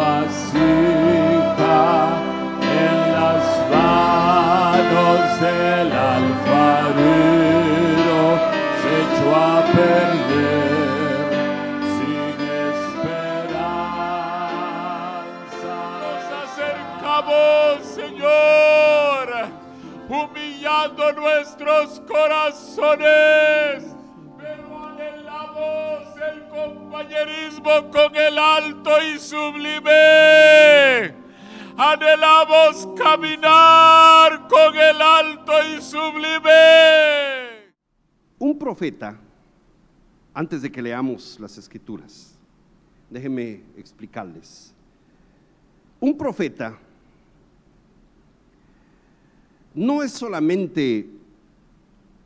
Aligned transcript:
vasija 0.00 0.79
antes 40.32 40.62
de 40.62 40.72
que 40.72 40.80
leamos 40.80 41.38
las 41.38 41.58
escrituras, 41.58 42.34
déjenme 43.10 43.62
explicarles. 43.76 44.72
Un 46.00 46.16
profeta 46.16 46.78
no 49.74 50.02
es 50.02 50.12
solamente 50.12 51.08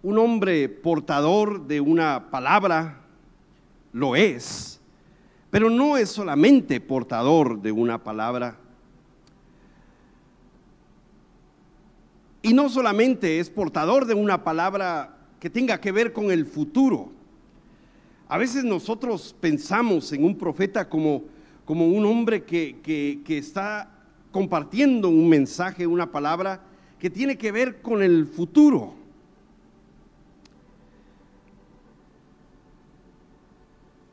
un 0.03 0.19
hombre 0.19 0.69
portador 0.69 1.67
de 1.67 1.81
una 1.81 2.31
palabra, 2.31 3.01
lo 3.93 4.15
es, 4.15 4.81
pero 5.51 5.71
no 5.71 5.97
es 5.97 6.11
solamente 6.11 6.81
portador 6.81 7.61
de 7.61 7.73
una 7.73 8.03
palabra. 8.03 8.59
Y 12.43 12.53
no 12.53 12.69
solamente 12.69 13.41
es 13.41 13.49
portador 13.49 14.05
de 14.05 14.15
una 14.15 14.45
palabra 14.45 15.14
que 15.45 15.51
tenga 15.51 15.79
que 15.79 15.93
ver 15.93 16.15
con 16.15 16.31
el 16.31 16.47
futuro. 16.47 17.13
A 18.29 18.39
veces 18.39 18.65
nosotros 18.65 19.37
pensamos 19.39 20.11
en 20.15 20.25
un 20.25 20.39
profeta 20.39 20.89
como, 20.89 21.25
como 21.67 21.87
un 21.87 22.07
hombre 22.07 22.45
que, 22.45 22.79
que, 22.83 23.21
que 23.23 23.37
está 23.37 23.91
compartiendo 24.33 25.11
un 25.11 25.29
mensaje, 25.29 25.87
una 25.87 26.11
palabra 26.11 26.63
que 26.99 27.11
tiene 27.11 27.37
que 27.37 27.53
ver 27.53 27.83
con 27.83 28.03
el 28.03 28.25
futuro. 28.25 28.95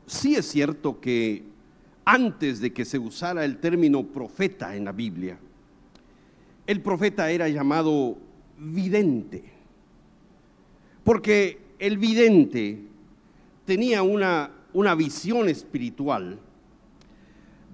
Sí 0.06 0.34
es 0.34 0.44
cierto 0.44 1.00
que 1.00 1.44
antes 2.04 2.60
de 2.60 2.74
que 2.74 2.84
se 2.84 2.98
usara 2.98 3.46
el 3.46 3.56
término 3.56 4.04
profeta 4.04 4.76
en 4.76 4.84
la 4.84 4.92
Biblia, 4.92 5.38
el 6.66 6.82
profeta 6.82 7.30
era 7.30 7.48
llamado 7.48 8.18
vidente, 8.58 9.51
porque 11.04 11.58
el 11.78 11.98
vidente 11.98 12.78
tenía 13.64 14.02
una, 14.02 14.50
una 14.72 14.94
visión 14.94 15.48
espiritual 15.48 16.38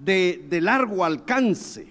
de, 0.03 0.45
de 0.49 0.61
largo 0.61 1.03
alcance 1.05 1.87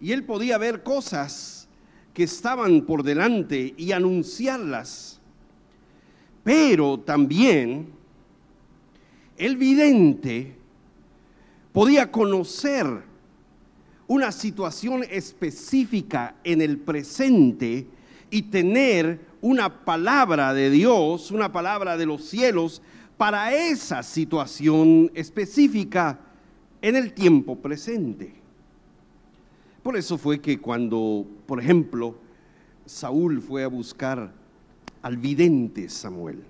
y 0.00 0.12
él 0.12 0.24
podía 0.24 0.58
ver 0.58 0.82
cosas 0.82 1.68
que 2.14 2.24
estaban 2.24 2.82
por 2.82 3.02
delante 3.02 3.74
y 3.76 3.92
anunciarlas. 3.92 5.20
Pero 6.42 6.98
también 7.00 7.88
el 9.36 9.56
vidente 9.56 10.56
podía 11.72 12.10
conocer 12.10 12.86
una 14.06 14.32
situación 14.32 15.04
específica 15.08 16.34
en 16.42 16.60
el 16.62 16.78
presente 16.78 17.86
y 18.30 18.42
tener 18.42 19.29
una 19.40 19.84
palabra 19.84 20.52
de 20.54 20.70
Dios, 20.70 21.30
una 21.30 21.52
palabra 21.52 21.96
de 21.96 22.06
los 22.06 22.24
cielos 22.24 22.82
para 23.16 23.54
esa 23.54 24.02
situación 24.02 25.10
específica 25.14 26.18
en 26.82 26.96
el 26.96 27.12
tiempo 27.12 27.56
presente. 27.56 28.34
Por 29.82 29.96
eso 29.96 30.18
fue 30.18 30.40
que 30.40 30.58
cuando, 30.58 31.26
por 31.46 31.60
ejemplo, 31.60 32.16
Saúl 32.84 33.40
fue 33.40 33.64
a 33.64 33.68
buscar 33.68 34.32
al 35.02 35.16
vidente 35.16 35.88
Samuel, 35.88 36.44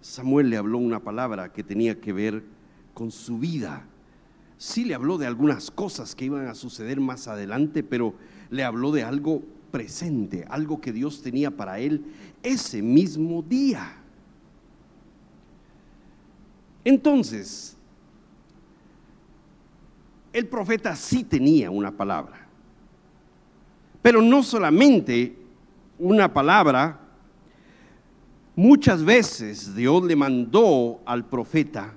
Samuel 0.00 0.50
le 0.50 0.58
habló 0.58 0.78
una 0.78 1.00
palabra 1.00 1.52
que 1.52 1.62
tenía 1.62 1.98
que 1.98 2.12
ver 2.12 2.44
con 2.92 3.10
su 3.10 3.38
vida. 3.38 3.86
Sí 4.58 4.84
le 4.84 4.94
habló 4.94 5.16
de 5.16 5.26
algunas 5.26 5.70
cosas 5.70 6.14
que 6.14 6.26
iban 6.26 6.46
a 6.46 6.54
suceder 6.54 7.00
más 7.00 7.26
adelante, 7.26 7.82
pero 7.82 8.14
le 8.50 8.64
habló 8.64 8.92
de 8.92 9.02
algo 9.02 9.42
presente, 9.74 10.46
algo 10.48 10.80
que 10.80 10.92
Dios 10.92 11.20
tenía 11.20 11.50
para 11.50 11.80
él 11.80 12.04
ese 12.44 12.80
mismo 12.80 13.42
día. 13.42 13.96
Entonces, 16.84 17.76
el 20.32 20.46
profeta 20.46 20.94
sí 20.94 21.24
tenía 21.24 21.72
una 21.72 21.90
palabra, 21.90 22.46
pero 24.00 24.22
no 24.22 24.44
solamente 24.44 25.36
una 25.98 26.32
palabra, 26.32 27.00
muchas 28.54 29.04
veces 29.04 29.74
Dios 29.74 30.04
le 30.04 30.14
mandó 30.14 31.00
al 31.04 31.24
profeta 31.24 31.94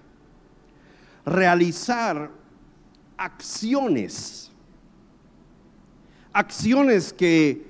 realizar 1.23 2.31
acciones, 3.17 4.51
acciones 6.37 7.13
que 7.13 7.65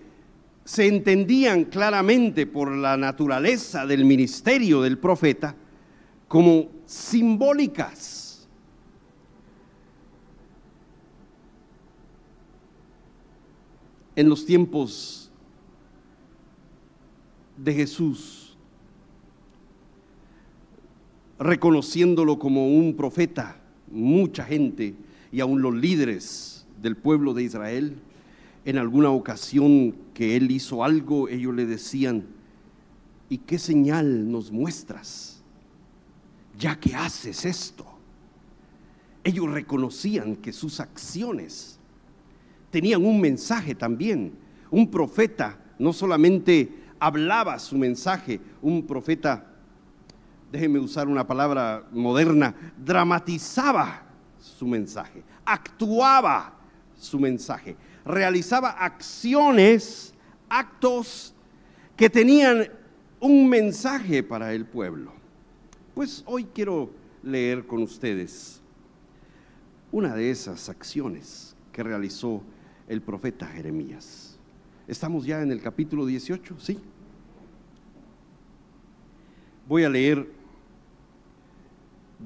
se 0.65 0.87
entendían 0.87 1.63
claramente 1.63 2.45
por 2.45 2.75
la 2.75 2.97
naturaleza 2.97 3.85
del 3.85 4.03
ministerio 4.03 4.81
del 4.81 4.97
profeta 4.97 5.55
como 6.27 6.67
simbólicas. 6.85 8.45
En 14.17 14.27
los 14.27 14.45
tiempos 14.45 15.31
de 17.55 17.73
Jesús, 17.73 18.57
reconociéndolo 21.39 22.37
como 22.37 22.67
un 22.67 22.97
profeta, 22.97 23.61
mucha 23.89 24.43
gente 24.43 24.93
y 25.31 25.39
aún 25.39 25.61
los 25.61 25.73
líderes 25.73 26.67
del 26.81 26.97
pueblo 26.97 27.33
de 27.33 27.43
Israel, 27.43 28.01
en 28.67 28.77
alguna 28.77 29.11
ocasión 29.11 29.95
que 30.13 30.35
él 30.35 30.51
hizo 30.51 30.83
algo, 30.83 31.29
ellos 31.29 31.55
le 31.55 31.65
decían, 31.65 32.25
¿y 33.29 33.37
qué 33.37 33.57
señal 33.59 34.29
nos 34.29 34.51
muestras? 34.51 35.41
Ya 36.59 36.77
que 36.77 36.93
haces 36.93 37.45
esto. 37.45 37.85
Ellos 39.23 39.49
reconocían 39.49 40.35
que 40.35 40.51
sus 40.51 40.81
acciones 40.81 41.79
tenían 42.69 43.05
un 43.05 43.21
mensaje 43.21 43.73
también. 43.73 44.33
Un 44.69 44.91
profeta 44.91 45.57
no 45.79 45.93
solamente 45.93 46.69
hablaba 46.99 47.59
su 47.59 47.77
mensaje, 47.77 48.41
un 48.61 48.85
profeta, 48.85 49.49
déjenme 50.51 50.79
usar 50.79 51.07
una 51.07 51.25
palabra 51.25 51.87
moderna, 51.93 52.53
dramatizaba 52.83 54.03
su 54.37 54.67
mensaje, 54.67 55.23
actuaba 55.45 56.53
su 56.97 57.17
mensaje, 57.17 57.77
realizaba 58.07 58.69
acciones, 58.69 60.13
actos 60.49 61.33
que 61.95 62.09
tenían 62.09 62.69
un 63.19 63.49
mensaje 63.49 64.23
para 64.23 64.53
el 64.53 64.65
pueblo. 64.65 65.11
Pues 65.93 66.23
hoy 66.25 66.45
quiero 66.45 66.89
leer 67.21 67.67
con 67.67 67.83
ustedes 67.83 68.61
una 69.91 70.15
de 70.15 70.31
esas 70.31 70.69
acciones 70.69 71.55
que 71.71 71.83
realizó 71.83 72.41
el 72.87 73.01
profeta 73.01 73.45
Jeremías. 73.47 74.39
Estamos 74.87 75.25
ya 75.25 75.41
en 75.41 75.51
el 75.51 75.61
capítulo 75.61 76.05
18, 76.05 76.59
¿sí? 76.59 76.79
Voy 79.67 79.83
a 79.83 79.89
leer 79.89 80.29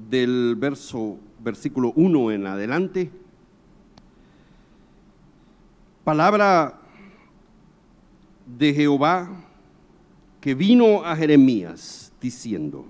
del 0.08 0.54
verso 0.56 1.18
versículo 1.40 1.92
1 1.96 2.30
en 2.30 2.46
adelante. 2.46 3.10
Palabra 6.04 6.80
de 8.44 8.74
Jehová 8.74 9.30
que 10.40 10.54
vino 10.54 11.04
a 11.04 11.14
Jeremías 11.14 12.12
diciendo: 12.20 12.84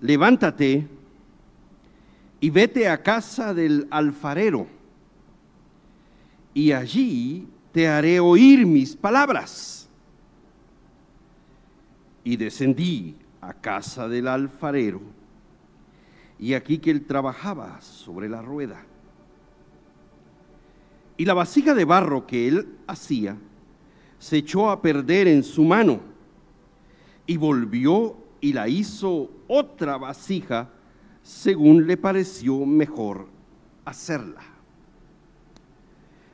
Levántate 0.00 0.88
y 2.40 2.50
vete 2.50 2.88
a 2.88 3.02
casa 3.02 3.54
del 3.54 3.86
alfarero, 3.90 4.66
y 6.54 6.72
allí 6.72 7.46
te 7.70 7.86
haré 7.86 8.18
oír 8.18 8.66
mis 8.66 8.96
palabras. 8.96 9.88
Y 12.24 12.36
descendí 12.36 13.16
a 13.40 13.52
casa 13.54 14.08
del 14.08 14.26
alfarero, 14.26 15.00
y 16.36 16.54
aquí 16.54 16.78
que 16.78 16.90
él 16.90 17.06
trabajaba 17.06 17.80
sobre 17.80 18.28
la 18.28 18.42
rueda. 18.42 18.84
Y 21.20 21.26
la 21.26 21.34
vasija 21.34 21.74
de 21.74 21.84
barro 21.84 22.26
que 22.26 22.48
él 22.48 22.66
hacía 22.86 23.36
se 24.18 24.38
echó 24.38 24.70
a 24.70 24.80
perder 24.80 25.28
en 25.28 25.44
su 25.44 25.64
mano 25.64 26.00
y 27.26 27.36
volvió 27.36 28.16
y 28.40 28.54
la 28.54 28.68
hizo 28.68 29.30
otra 29.46 29.98
vasija 29.98 30.70
según 31.22 31.86
le 31.86 31.98
pareció 31.98 32.64
mejor 32.64 33.28
hacerla. 33.84 34.40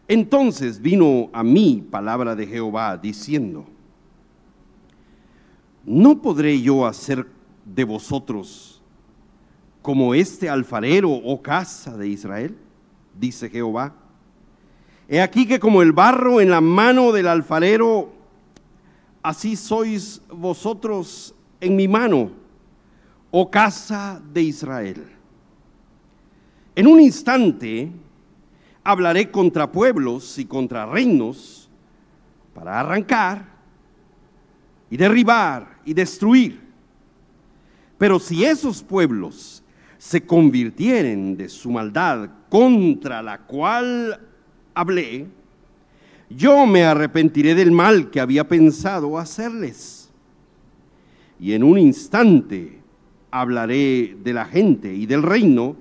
Entonces 0.07 0.81
vino 0.81 1.31
a 1.33 1.43
mí 1.43 1.85
palabra 1.91 2.37
de 2.37 2.47
Jehová 2.47 2.97
diciendo, 2.97 3.67
¿no 5.85 6.23
podré 6.23 6.63
yo 6.63 6.87
hacer 6.87 7.27
de 7.65 7.83
vosotros 7.83 8.81
como 9.83 10.15
este 10.15 10.49
alfarero 10.49 11.11
o 11.11 11.43
casa 11.43 11.97
de 11.97 12.07
Israel? 12.07 12.57
Dice 13.19 13.51
Jehová. 13.51 14.06
He 15.09 15.21
aquí 15.21 15.47
que 15.47 15.61
como 15.61 15.83
el 15.83 15.93
barro 15.93 16.41
en 16.41 16.51
la 16.51 16.61
mano 16.61 17.13
del 17.13 17.29
alfarero, 17.29 18.13
así 19.23 19.55
sois 19.55 20.21
vosotros 20.29 21.35
en 21.61 21.77
mi 21.77 21.87
mano, 21.87 22.31
oh 23.31 23.51
casa 23.51 24.21
de 24.33 24.43
Israel. 24.43 25.05
En 26.75 26.89
un 26.89 27.01
instante, 27.01 27.91
hablaré 28.83 29.31
contra 29.31 29.71
pueblos 29.71 30.39
y 30.39 30.45
contra 30.45 30.87
reinos 30.87 31.71
para 32.53 32.81
arrancar 32.81 33.47
y 34.91 34.97
derribar 34.97 35.79
y 35.85 35.95
destruir. 35.95 36.61
Pero 37.97 38.19
si 38.19 38.45
esos 38.45 38.83
pueblos 38.83 39.63
se 39.99 40.27
convirtieren 40.27 41.37
de 41.37 41.49
su 41.49 41.71
maldad 41.71 42.29
contra 42.49 43.23
la 43.23 43.39
cual 43.39 44.26
hablé, 44.77 45.27
yo 46.29 46.67
me 46.67 46.85
arrepentiré 46.85 47.55
del 47.55 47.73
mal 47.73 48.11
que 48.11 48.21
había 48.21 48.47
pensado 48.47 49.19
hacerles. 49.19 50.11
Y 51.41 51.55
en 51.55 51.65
un 51.65 51.79
instante 51.79 52.81
hablaré 53.31 54.17
de 54.23 54.33
la 54.33 54.45
gente 54.45 54.95
y 54.95 55.07
del 55.07 55.23
reino 55.23 55.77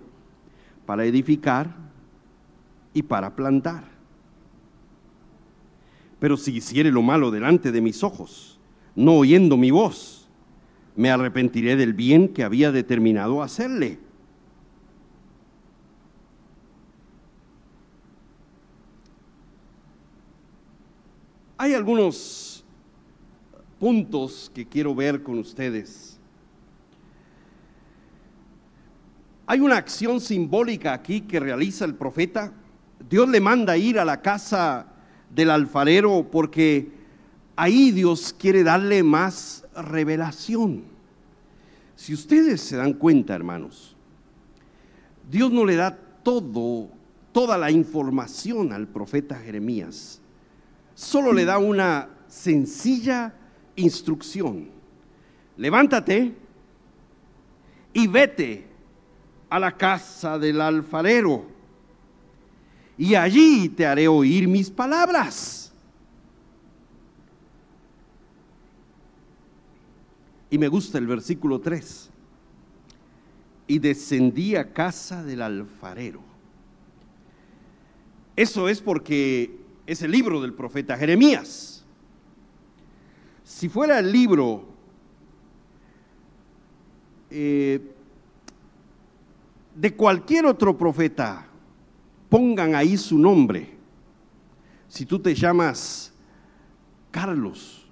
para 0.86 1.06
edificar 1.06 1.76
y 2.94 3.04
para 3.04 3.36
plantar. 3.36 3.84
Pero 6.20 6.38
si 6.38 6.56
hiciere 6.56 6.90
lo 6.90 7.02
malo 7.02 7.32
delante 7.32 7.72
de 7.72 7.82
mis 7.82 8.02
ojos, 8.04 8.60
no 8.96 9.16
oyendo 9.16 9.58
mi 9.58 9.72
voz, 9.72 10.30
me 10.96 11.12
arrepentiré 11.12 11.76
del 11.76 11.94
bien 11.94 12.30
que 12.30 12.44
había 12.44 12.72
determinado 12.72 13.44
hacerle. 13.44 14.00
Hay 21.58 21.74
algunos 21.74 22.64
puntos 23.80 24.52
que 24.54 24.68
quiero 24.68 24.94
ver 24.94 25.24
con 25.24 25.40
ustedes. 25.40 26.20
Hay 29.48 29.60
una 29.60 29.78
acción 29.78 30.20
simbólica 30.20 30.94
aquí 30.94 31.22
que 31.22 31.40
realiza 31.40 31.86
el 31.86 31.96
profeta 31.96 32.52
Dios 33.10 33.30
le 33.30 33.40
manda 33.40 33.78
ir 33.78 34.00
a 34.00 34.06
la 34.06 34.22
casa 34.22 34.88
del 35.30 35.50
alfarero 35.50 36.28
porque 36.32 36.92
ahí 37.56 37.92
Dios 37.92 38.36
quiere 38.38 38.64
darle 38.64 39.04
más 39.04 39.66
revelación. 39.76 40.84
Si 41.96 42.14
ustedes 42.14 42.62
se 42.62 42.78
dan 42.78 42.94
cuenta, 42.94 43.36
hermanos, 43.36 43.96
Dios 45.30 45.52
no 45.52 45.66
le 45.66 45.76
da 45.76 45.98
todo, 46.24 46.90
toda 47.32 47.58
la 47.58 47.72
información 47.72 48.74
al 48.74 48.88
profeta 48.88 49.36
Jeremías. 49.36 50.20
Solo 50.96 51.32
le 51.34 51.46
da 51.46 51.60
una 51.60 52.10
sencilla 52.28 53.34
instrucción. 53.76 54.70
Levántate 55.58 56.34
y 57.94 58.08
vete 58.08 58.66
a 59.50 59.60
la 59.60 59.78
casa 59.78 60.40
del 60.40 60.60
alfarero 60.60 61.56
y 62.98 63.16
allí 63.16 63.70
te 63.70 63.86
haré 63.86 64.08
oír 64.08 64.48
mis 64.48 64.70
palabras. 64.70 65.74
Y 70.50 70.58
me 70.58 70.68
gusta 70.70 70.98
el 70.98 71.08
versículo 71.08 71.60
3. 71.60 72.10
Y 73.68 73.80
descendí 73.80 74.56
a 74.56 74.72
casa 74.72 75.24
del 75.24 75.42
alfarero. 75.42 76.22
Eso 78.36 78.70
es 78.70 78.82
porque 78.82 79.65
es 79.86 80.02
el 80.02 80.12
libro 80.12 80.42
del 80.42 80.54
profeta 80.54 80.98
Jeremías. 80.98 81.84
Si 83.44 83.70
fuera 83.70 84.00
el 84.00 84.12
libro 84.12 84.66
eh, 87.30 87.80
de 89.76 89.96
cualquier 89.96 90.46
otro 90.46 90.78
profeta, 90.78 91.46
pongan 92.30 92.76
ahí 92.76 92.98
su 92.98 93.18
nombre. 93.18 93.76
Si 94.88 95.06
tú 95.06 95.20
te 95.20 95.36
llamas 95.36 96.14
Carlos, 97.12 97.86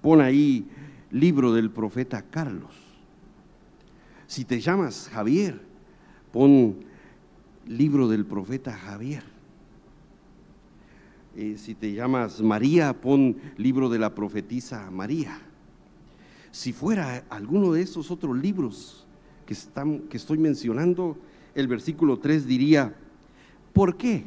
pon 0.00 0.20
ahí 0.20 0.68
libro 1.10 1.52
del 1.52 1.70
profeta 1.70 2.22
Carlos. 2.22 2.74
Si 4.26 4.44
te 4.44 4.60
llamas 4.60 5.08
Javier, 5.12 5.60
pon 6.32 6.84
libro 7.66 8.08
del 8.08 8.24
profeta 8.26 8.72
Javier. 8.72 9.33
Eh, 11.36 11.56
si 11.58 11.74
te 11.74 11.92
llamas 11.92 12.40
María, 12.40 12.92
pon 12.92 13.36
libro 13.56 13.88
de 13.88 13.98
la 13.98 14.14
profetisa 14.14 14.88
María. 14.92 15.40
Si 16.52 16.72
fuera 16.72 17.24
alguno 17.28 17.72
de 17.72 17.82
esos 17.82 18.12
otros 18.12 18.36
libros 18.36 19.04
que, 19.44 19.54
están, 19.54 20.00
que 20.00 20.16
estoy 20.16 20.38
mencionando, 20.38 21.18
el 21.56 21.66
versículo 21.66 22.20
3 22.20 22.46
diría, 22.46 22.94
¿Por 23.72 23.96
qué? 23.96 24.24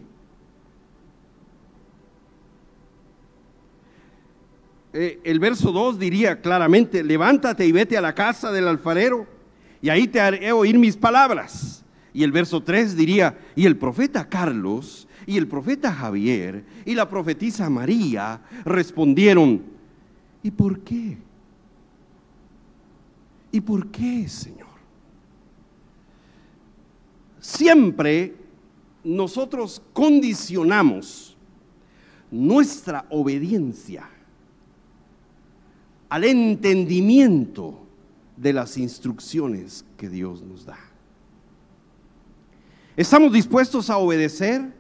Eh, 4.91 5.21
el 5.23 5.39
verso 5.39 5.71
2 5.71 5.97
diría 5.97 6.41
claramente, 6.41 7.03
levántate 7.03 7.65
y 7.65 7.71
vete 7.71 7.97
a 7.97 8.01
la 8.01 8.13
casa 8.13 8.51
del 8.51 8.67
alfarero 8.67 9.25
y 9.81 9.89
ahí 9.89 10.07
te 10.07 10.19
haré 10.19 10.51
oír 10.51 10.77
mis 10.77 10.97
palabras. 10.97 11.85
Y 12.13 12.23
el 12.23 12.33
verso 12.33 12.61
3 12.63 12.97
diría, 12.97 13.37
y 13.55 13.65
el 13.65 13.77
profeta 13.77 14.27
Carlos 14.27 15.07
y 15.27 15.37
el 15.37 15.47
profeta 15.47 15.93
Javier 15.93 16.65
y 16.85 16.95
la 16.95 17.07
profetisa 17.07 17.69
María 17.69 18.41
respondieron, 18.63 19.61
¿y 20.41 20.49
por 20.49 20.79
qué? 20.79 21.17
¿Y 23.51 23.59
por 23.59 23.87
qué, 23.87 24.27
Señor? 24.29 24.67
Siempre 27.41 28.35
nosotros 29.03 29.81
condicionamos 29.91 31.35
nuestra 32.31 33.05
obediencia 33.09 34.09
al 36.07 36.23
entendimiento 36.23 37.85
de 38.37 38.53
las 38.53 38.77
instrucciones 38.77 39.83
que 39.97 40.07
Dios 40.07 40.41
nos 40.41 40.65
da. 40.65 40.77
¿Estamos 42.95 43.33
dispuestos 43.33 43.89
a 43.89 43.97
obedecer 43.97 44.76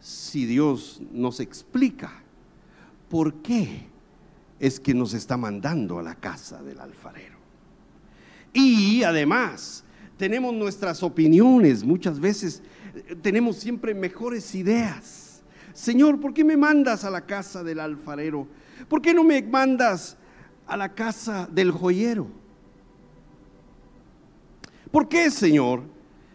si 0.00 0.46
Dios 0.46 1.00
nos 1.12 1.40
explica 1.40 2.10
por 3.08 3.34
qué 3.42 3.86
es 4.58 4.80
que 4.80 4.94
nos 4.94 5.14
está 5.14 5.36
mandando 5.36 5.98
a 5.98 6.02
la 6.02 6.14
casa 6.14 6.62
del 6.62 6.80
alfarero? 6.80 7.38
Y 8.52 9.02
además, 9.04 9.84
tenemos 10.16 10.54
nuestras 10.54 11.02
opiniones, 11.02 11.84
muchas 11.84 12.18
veces 12.18 12.62
tenemos 13.22 13.56
siempre 13.56 13.94
mejores 13.94 14.54
ideas. 14.54 15.42
Señor, 15.72 16.20
¿por 16.20 16.34
qué 16.34 16.44
me 16.44 16.56
mandas 16.56 17.04
a 17.04 17.10
la 17.10 17.22
casa 17.22 17.62
del 17.62 17.80
alfarero? 17.80 18.46
¿Por 18.88 19.00
qué 19.00 19.14
no 19.14 19.24
me 19.24 19.42
mandas 19.42 20.16
a 20.66 20.76
la 20.76 20.94
casa 20.94 21.48
del 21.50 21.70
joyero? 21.70 22.26
¿Por 24.90 25.08
qué, 25.08 25.30
Señor? 25.30 25.82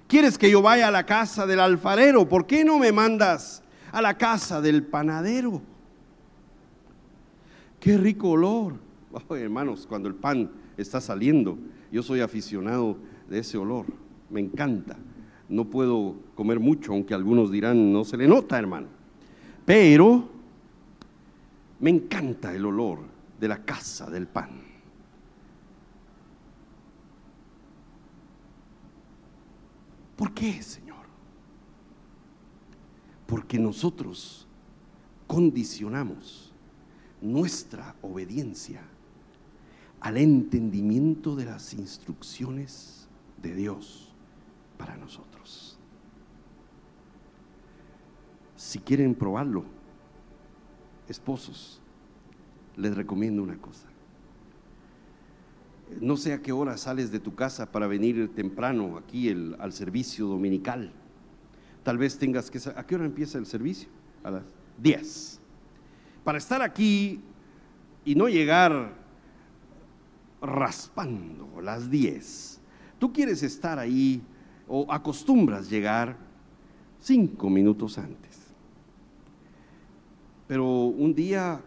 ¿Quieres 0.07 0.37
que 0.37 0.49
yo 0.49 0.61
vaya 0.61 0.87
a 0.87 0.91
la 0.91 1.05
casa 1.05 1.45
del 1.45 1.59
alfarero? 1.59 2.27
¿Por 2.27 2.45
qué 2.45 2.63
no 2.63 2.79
me 2.79 2.91
mandas 2.91 3.63
a 3.91 4.01
la 4.01 4.17
casa 4.17 4.61
del 4.61 4.83
panadero? 4.83 5.61
Qué 7.79 7.97
rico 7.97 8.29
olor. 8.29 8.75
hermanos, 9.31 9.85
cuando 9.87 10.07
el 10.07 10.15
pan 10.15 10.49
está 10.77 11.01
saliendo, 11.01 11.57
yo 11.91 12.03
soy 12.03 12.21
aficionado 12.21 12.97
de 13.29 13.39
ese 13.39 13.57
olor. 13.57 13.85
Me 14.29 14.41
encanta 14.41 14.97
no 15.49 15.65
puedo 15.65 16.15
comer 16.33 16.59
mucho, 16.59 16.93
aunque 16.93 17.13
algunos 17.13 17.51
dirán, 17.51 17.91
no 17.91 18.03
se 18.03 18.17
le 18.17 18.27
nota, 18.27 18.57
hermano. 18.57 18.87
Pero 19.65 20.27
me 21.79 21.89
encanta 21.89 22.53
el 22.53 22.65
olor 22.65 22.99
de 23.39 23.47
la 23.47 23.63
casa 23.63 24.09
del 24.09 24.27
pan. 24.27 24.49
¿Por 30.15 30.33
qué, 30.33 30.61
Señor? 30.61 31.05
Porque 33.27 33.59
nosotros 33.59 34.47
condicionamos 35.27 36.53
nuestra 37.21 37.95
obediencia 38.01 38.81
al 39.99 40.17
entendimiento 40.17 41.35
de 41.35 41.45
las 41.45 41.73
instrucciones 41.73 43.07
de 43.41 43.55
Dios 43.55 44.13
para 44.77 44.95
nosotros. 44.95 45.77
Si 48.55 48.79
quieren 48.79 49.15
probarlo, 49.15 49.65
esposos, 51.07 51.81
les 52.77 52.95
recomiendo 52.95 53.43
una 53.43 53.57
cosa. 53.57 53.87
No 56.01 56.17
sé 56.17 56.33
a 56.33 56.41
qué 56.41 56.51
hora 56.51 56.77
sales 56.77 57.11
de 57.11 57.19
tu 57.19 57.35
casa 57.35 57.71
para 57.71 57.87
venir 57.87 58.33
temprano 58.33 58.97
aquí 58.97 59.29
al 59.29 59.71
servicio 59.73 60.27
dominical. 60.27 60.91
Tal 61.83 61.97
vez 61.99 62.17
tengas 62.17 62.49
que... 62.49 62.59
¿A 62.75 62.85
qué 62.85 62.95
hora 62.95 63.05
empieza 63.05 63.37
el 63.37 63.45
servicio? 63.45 63.89
A 64.23 64.31
las 64.31 64.43
10. 64.79 65.39
Para 66.23 66.39
estar 66.39 66.63
aquí 66.63 67.21
y 68.03 68.15
no 68.15 68.27
llegar 68.27 68.95
raspando 70.41 71.61
las 71.61 71.91
10. 71.91 72.59
Tú 72.97 73.13
quieres 73.13 73.43
estar 73.43 73.77
ahí 73.77 74.23
o 74.67 74.91
acostumbras 74.91 75.69
llegar 75.69 76.17
cinco 76.99 77.51
minutos 77.51 77.99
antes. 77.99 78.39
Pero 80.47 80.85
un 80.85 81.13
día 81.13 81.61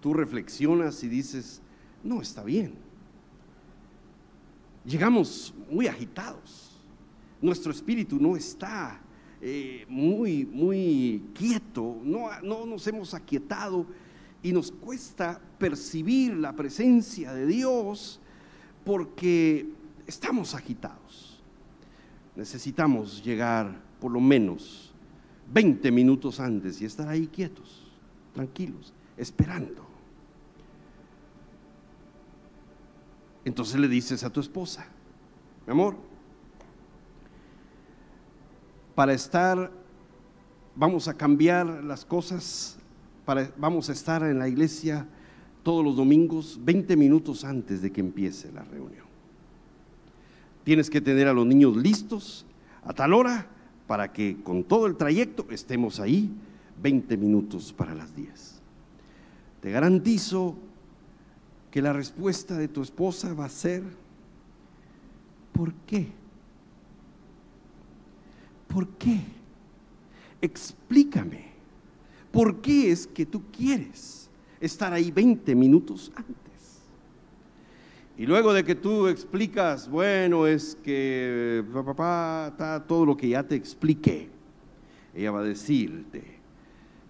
tú 0.00 0.12
reflexionas 0.12 1.04
y 1.04 1.08
dices, 1.08 1.62
no, 2.02 2.20
está 2.20 2.42
bien. 2.42 2.81
Llegamos 4.84 5.54
muy 5.70 5.86
agitados. 5.86 6.70
Nuestro 7.40 7.72
espíritu 7.72 8.18
no 8.20 8.36
está 8.36 9.00
eh, 9.40 9.84
muy, 9.88 10.44
muy 10.44 11.22
quieto. 11.34 12.00
No, 12.02 12.28
no 12.42 12.66
nos 12.66 12.86
hemos 12.86 13.14
aquietado 13.14 13.86
y 14.42 14.52
nos 14.52 14.72
cuesta 14.72 15.40
percibir 15.58 16.34
la 16.34 16.52
presencia 16.52 17.32
de 17.32 17.46
Dios 17.46 18.20
porque 18.84 19.68
estamos 20.06 20.54
agitados. 20.54 21.40
Necesitamos 22.34 23.22
llegar 23.24 23.80
por 24.00 24.10
lo 24.10 24.20
menos 24.20 24.92
20 25.52 25.90
minutos 25.92 26.40
antes 26.40 26.80
y 26.80 26.84
estar 26.84 27.08
ahí 27.08 27.26
quietos, 27.26 27.84
tranquilos, 28.32 28.92
esperando. 29.16 29.81
Entonces 33.44 33.80
le 33.80 33.88
dices 33.88 34.22
a 34.24 34.30
tu 34.30 34.40
esposa, 34.40 34.86
mi 35.66 35.72
amor, 35.72 35.96
para 38.94 39.12
estar, 39.12 39.70
vamos 40.76 41.08
a 41.08 41.14
cambiar 41.14 41.66
las 41.84 42.04
cosas, 42.04 42.78
para, 43.24 43.50
vamos 43.56 43.88
a 43.88 43.92
estar 43.92 44.22
en 44.22 44.38
la 44.38 44.48
iglesia 44.48 45.06
todos 45.62 45.84
los 45.84 45.96
domingos 45.96 46.58
20 46.62 46.96
minutos 46.96 47.44
antes 47.44 47.82
de 47.82 47.90
que 47.90 48.00
empiece 48.00 48.52
la 48.52 48.62
reunión. 48.64 49.06
Tienes 50.64 50.90
que 50.90 51.00
tener 51.00 51.26
a 51.28 51.32
los 51.32 51.46
niños 51.46 51.76
listos 51.76 52.46
a 52.84 52.92
tal 52.92 53.14
hora 53.14 53.46
para 53.86 54.12
que 54.12 54.42
con 54.42 54.64
todo 54.64 54.86
el 54.86 54.96
trayecto 54.96 55.46
estemos 55.50 56.00
ahí 56.00 56.30
20 56.80 57.16
minutos 57.16 57.72
para 57.72 57.94
las 57.94 58.14
10. 58.14 58.60
Te 59.60 59.70
garantizo 59.70 60.56
que 61.72 61.80
la 61.80 61.94
respuesta 61.94 62.58
de 62.58 62.68
tu 62.68 62.82
esposa 62.82 63.32
va 63.32 63.46
a 63.46 63.48
ser, 63.48 63.82
¿por 65.52 65.72
qué? 65.86 66.06
¿Por 68.68 68.88
qué? 68.90 69.20
Explícame, 70.42 71.46
¿por 72.30 72.60
qué 72.60 72.92
es 72.92 73.06
que 73.06 73.24
tú 73.24 73.44
quieres 73.50 74.28
estar 74.60 74.92
ahí 74.92 75.10
20 75.10 75.54
minutos 75.54 76.12
antes? 76.14 76.36
Y 78.18 78.26
luego 78.26 78.52
de 78.52 78.64
que 78.64 78.74
tú 78.74 79.08
explicas, 79.08 79.88
bueno, 79.88 80.46
es 80.46 80.76
que 80.84 81.64
papá 81.72 82.48
está 82.50 82.86
todo 82.86 83.06
lo 83.06 83.16
que 83.16 83.30
ya 83.30 83.42
te 83.42 83.54
expliqué, 83.54 84.28
ella 85.14 85.30
va 85.30 85.40
a 85.40 85.44
decirte, 85.44 86.22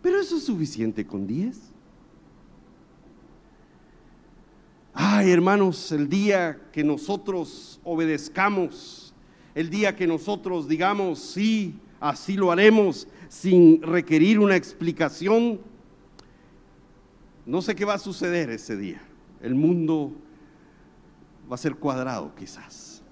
pero 0.01 0.21
eso 0.21 0.37
es 0.37 0.45
suficiente 0.45 1.05
con 1.05 1.27
10. 1.27 1.72
Ay, 4.95 5.31
hermanos, 5.31 5.91
el 5.93 6.09
día 6.09 6.61
que 6.71 6.85
nosotros 6.85 7.81
obedezcamos, 7.83 9.15
el 9.55 9.71
día 9.71 9.97
que 9.97 10.07
nosotros 10.07 10.69
digamos, 10.69 11.19
sí, 11.19 11.75
así 11.99 12.37
lo 12.37 12.53
haremos, 12.53 13.09
sin 13.29 13.81
requerir 13.81 14.39
una 14.39 14.57
explicación, 14.57 15.61
no 17.47 17.63
sé 17.63 17.75
qué 17.75 17.85
va 17.85 17.95
a 17.95 17.99
suceder 17.99 18.51
ese 18.51 18.77
día. 18.77 19.03
El 19.41 19.55
mundo 19.55 20.13
va 21.51 21.55
a 21.55 21.59
ser 21.59 21.77
cuadrado 21.77 22.35
quizás. 22.35 23.03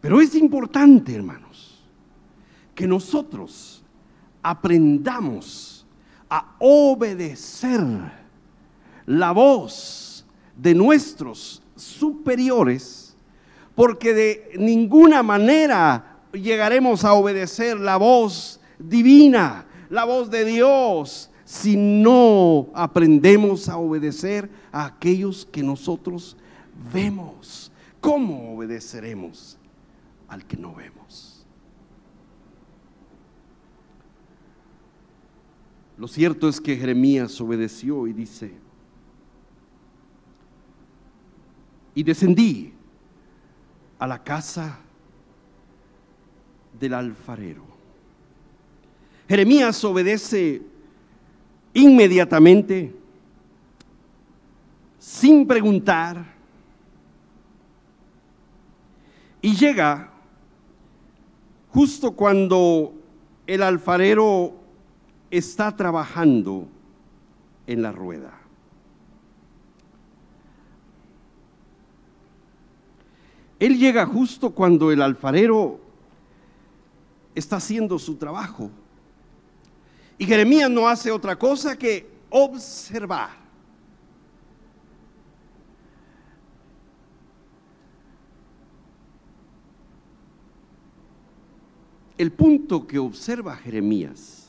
Pero 0.00 0.20
es 0.20 0.34
importante, 0.34 1.14
hermanos, 1.14 1.84
que 2.74 2.86
nosotros 2.86 3.82
aprendamos 4.42 5.79
a 6.30 6.54
obedecer 6.60 7.80
la 9.04 9.32
voz 9.32 10.24
de 10.56 10.74
nuestros 10.74 11.60
superiores, 11.76 13.16
porque 13.74 14.14
de 14.14 14.50
ninguna 14.58 15.22
manera 15.22 16.20
llegaremos 16.32 17.04
a 17.04 17.14
obedecer 17.14 17.78
la 17.80 17.96
voz 17.96 18.60
divina, 18.78 19.66
la 19.88 20.04
voz 20.04 20.30
de 20.30 20.44
Dios, 20.44 21.30
si 21.44 21.76
no 21.76 22.68
aprendemos 22.74 23.68
a 23.68 23.76
obedecer 23.76 24.48
a 24.70 24.86
aquellos 24.86 25.44
que 25.50 25.64
nosotros 25.64 26.36
vemos. 26.92 27.72
¿Cómo 28.00 28.54
obedeceremos 28.54 29.58
al 30.28 30.44
que 30.44 30.56
no 30.56 30.74
vemos? 30.74 31.39
Lo 36.00 36.08
cierto 36.08 36.48
es 36.48 36.58
que 36.62 36.78
Jeremías 36.78 37.38
obedeció 37.42 38.06
y 38.06 38.14
dice, 38.14 38.54
y 41.94 42.02
descendí 42.02 42.72
a 43.98 44.06
la 44.06 44.24
casa 44.24 44.78
del 46.80 46.94
alfarero. 46.94 47.64
Jeremías 49.28 49.84
obedece 49.84 50.62
inmediatamente, 51.74 52.96
sin 54.98 55.46
preguntar, 55.46 56.24
y 59.42 59.54
llega 59.54 60.10
justo 61.68 62.12
cuando 62.12 62.94
el 63.46 63.62
alfarero 63.62 64.59
está 65.30 65.74
trabajando 65.76 66.66
en 67.66 67.82
la 67.82 67.92
rueda. 67.92 68.40
Él 73.58 73.78
llega 73.78 74.06
justo 74.06 74.50
cuando 74.50 74.90
el 74.90 75.02
alfarero 75.02 75.78
está 77.34 77.56
haciendo 77.56 77.98
su 77.98 78.16
trabajo. 78.16 78.70
Y 80.16 80.26
Jeremías 80.26 80.70
no 80.70 80.88
hace 80.88 81.10
otra 81.10 81.38
cosa 81.38 81.78
que 81.78 82.10
observar. 82.30 83.38
El 92.16 92.32
punto 92.32 92.86
que 92.86 92.98
observa 92.98 93.56
Jeremías 93.56 94.39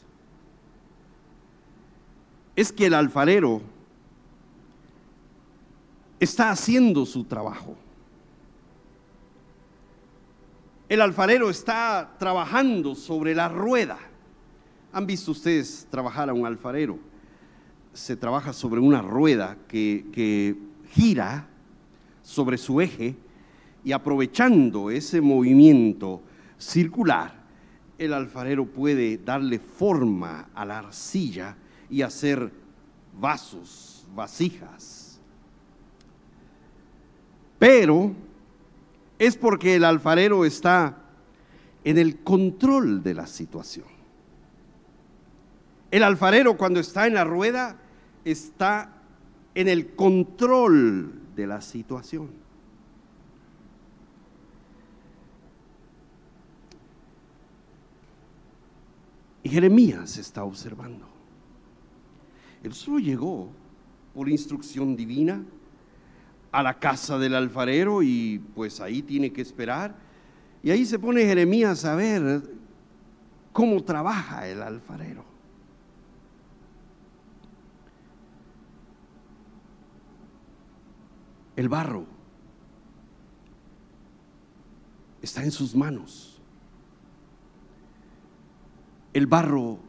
es 2.56 2.72
que 2.72 2.88
el 2.88 2.94
alfarero 2.94 3.62
está 6.20 6.52
haciendo 6.52 7.06
su 7.06 7.24
trabajo. 7.24 7.76
El 10.88 11.02
alfarero 11.02 11.50
está 11.50 12.16
trabajando 12.20 12.96
sobre 12.96 13.34
la 13.34 13.48
rueda. 13.48 13.98
¿Han 14.92 15.08
visto 15.08 15.32
ustedes 15.32 15.88
trabajar 15.90 16.30
a 16.30 16.34
un 16.34 16.46
alfarero? 16.46 17.00
Se 17.94 18.16
trabaja 18.18 18.52
sobre 18.52 18.82
una 18.82 19.02
rueda 19.02 19.58
que, 19.68 20.58
gira 20.92 21.48
sobre 22.22 22.58
su 22.58 22.82
eje 22.82 23.16
y 23.86 23.94
aprovechando 23.94 24.92
ese 24.92 25.22
movimiento 25.22 26.22
circular, 26.58 27.34
el 27.98 28.14
alfarero 28.14 28.66
puede 28.66 29.18
darle 29.18 29.60
forma 29.60 30.50
a 30.54 30.66
la 30.66 30.80
arcilla 30.80 31.56
y 31.92 32.02
hacer 32.02 32.52
vasos, 33.20 34.08
vasijas. 34.16 35.20
Pero 37.60 38.14
es 39.20 39.36
porque 39.36 39.76
el 39.76 39.84
alfarero 39.84 40.46
está 40.46 40.98
en 41.84 41.98
el 42.00 42.24
control 42.24 43.04
de 43.04 43.14
la 43.14 43.28
situación. 43.28 43.86
El 45.92 46.04
alfarero 46.04 46.58
cuando 46.58 46.80
está 46.80 47.06
en 47.06 47.14
la 47.14 47.26
rueda 47.26 47.78
está 48.24 49.02
en 49.54 49.68
el 49.68 49.94
control 49.94 51.36
de 51.36 51.46
la 51.46 51.60
situación. 51.60 52.30
Y 59.44 59.50
Jeremías 59.50 60.18
está 60.18 60.46
observando. 60.46 61.11
Él 62.64 62.74
solo 62.74 63.00
llegó 63.00 63.50
por 64.14 64.30
instrucción 64.30 64.96
divina 64.96 65.44
a 66.52 66.62
la 66.62 66.80
casa 66.80 67.18
del 67.18 67.36
alfarero 67.36 68.04
y 68.04 68.40
pues 68.54 68.80
ahí 68.82 69.02
tiene 69.02 69.32
que 69.32 69.42
esperar. 69.42 69.96
Y 70.62 70.70
ahí 70.70 70.86
se 70.86 71.00
pone 71.00 71.26
Jeremías 71.26 71.86
a 71.86 71.96
ver 71.96 72.44
cómo 73.52 73.84
trabaja 73.84 74.48
el 74.48 74.62
alfarero. 74.62 75.24
El 81.56 81.70
barro 81.70 82.06
está 85.22 85.44
en 85.44 85.52
sus 85.52 85.76
manos. 85.76 86.42
El 89.14 89.28
barro 89.28 89.80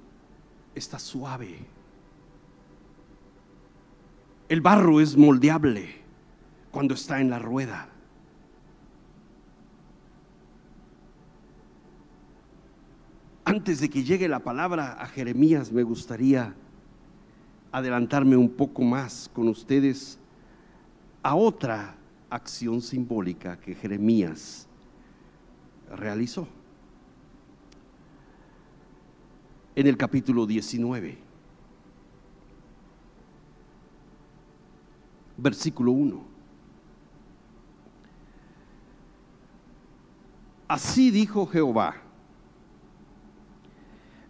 está 0.75 0.99
suave. 0.99 1.72
El 4.53 4.61
barro 4.61 5.01
es 5.01 5.17
moldeable 5.17 5.95
cuando 6.71 6.93
está 6.93 7.23
en 7.23 7.31
la 7.31 7.39
rueda. 7.39 7.89
Antes 13.47 13.81
de 13.81 13.89
que 13.89 14.05
llegue 14.05 14.29
la 14.29 14.41
palabra 14.41 14.93
a 15.01 15.07
Jeremías, 15.07 15.73
me 15.73 15.83
gustaría 15.83 16.55
adelantarme 17.73 18.37
un 18.37 18.51
poco 18.51 18.83
más 18.83 19.31
con 19.33 19.49
ustedes 19.49 20.19
a 21.23 21.35
otra 21.35 21.95
acción 22.29 22.83
simbólica 22.83 23.59
que 23.59 23.75
Jeremías 23.75 24.69
realizó. 25.97 26.47
En 29.75 29.87
el 29.87 29.97
capítulo 29.97 30.45
19, 30.45 31.32
versículo 35.43 35.93
1. 35.93 36.23
Así 40.69 41.11
dijo 41.11 41.47
Jehová, 41.47 41.97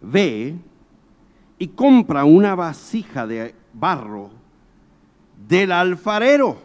ve 0.01 0.55
y 1.57 1.67
compra 1.69 2.25
una 2.25 2.55
vasija 2.55 3.25
de 3.25 3.55
barro 3.71 4.31
del 5.47 5.71
alfarero. 5.71 6.57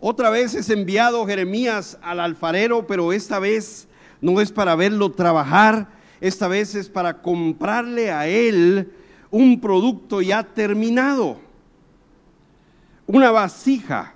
Otra 0.00 0.30
vez 0.30 0.54
es 0.54 0.68
enviado 0.70 1.24
Jeremías 1.26 1.98
al 2.02 2.20
alfarero, 2.20 2.86
pero 2.86 3.12
esta 3.12 3.38
vez 3.38 3.88
no 4.20 4.40
es 4.40 4.50
para 4.50 4.74
verlo 4.74 5.12
trabajar, 5.12 5.88
esta 6.20 6.48
vez 6.48 6.74
es 6.74 6.88
para 6.88 7.22
comprarle 7.22 8.10
a 8.10 8.26
él 8.26 8.92
un 9.30 9.60
producto 9.60 10.20
ya 10.20 10.42
terminado, 10.42 11.38
una 13.06 13.30
vasija 13.30 14.14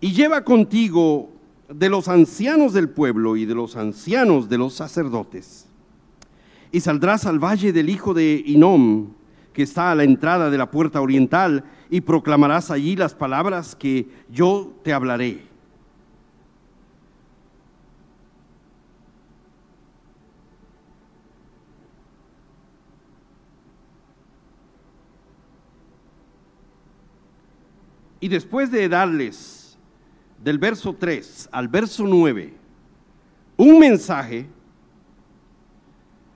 y 0.00 0.12
lleva 0.12 0.44
contigo 0.44 1.30
de 1.68 1.88
los 1.88 2.08
ancianos 2.08 2.72
del 2.72 2.88
pueblo 2.88 3.36
y 3.36 3.44
de 3.44 3.54
los 3.54 3.76
ancianos 3.76 4.48
de 4.48 4.58
los 4.58 4.74
sacerdotes. 4.74 5.66
Y 6.72 6.80
saldrás 6.80 7.26
al 7.26 7.38
valle 7.38 7.72
del 7.72 7.88
hijo 7.88 8.14
de 8.14 8.42
Inom, 8.46 9.14
que 9.52 9.62
está 9.62 9.90
a 9.90 9.94
la 9.94 10.04
entrada 10.04 10.50
de 10.50 10.58
la 10.58 10.70
puerta 10.70 11.00
oriental, 11.00 11.64
y 11.90 12.02
proclamarás 12.02 12.70
allí 12.70 12.96
las 12.96 13.14
palabras 13.14 13.74
que 13.74 14.08
yo 14.30 14.74
te 14.82 14.92
hablaré. 14.92 15.45
Y 28.26 28.28
después 28.28 28.72
de 28.72 28.88
darles 28.88 29.78
del 30.42 30.58
verso 30.58 30.92
3 30.92 31.48
al 31.52 31.68
verso 31.68 32.04
9 32.08 32.54
un 33.56 33.78
mensaje, 33.78 34.48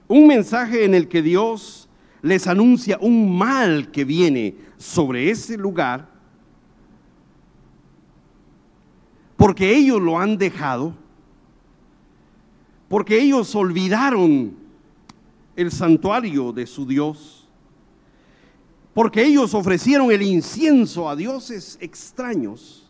un 0.06 0.24
mensaje 0.28 0.84
en 0.84 0.94
el 0.94 1.08
que 1.08 1.20
Dios 1.20 1.88
les 2.22 2.46
anuncia 2.46 2.96
un 3.00 3.36
mal 3.36 3.90
que 3.90 4.04
viene 4.04 4.54
sobre 4.76 5.30
ese 5.30 5.58
lugar, 5.58 6.08
porque 9.36 9.74
ellos 9.74 10.00
lo 10.00 10.16
han 10.16 10.38
dejado, 10.38 10.94
porque 12.88 13.20
ellos 13.20 13.52
olvidaron 13.56 14.54
el 15.56 15.72
santuario 15.72 16.52
de 16.52 16.68
su 16.68 16.86
Dios, 16.86 17.39
porque 18.94 19.24
ellos 19.24 19.54
ofrecieron 19.54 20.10
el 20.10 20.22
incienso 20.22 21.08
a 21.08 21.16
dioses 21.16 21.78
extraños 21.80 22.80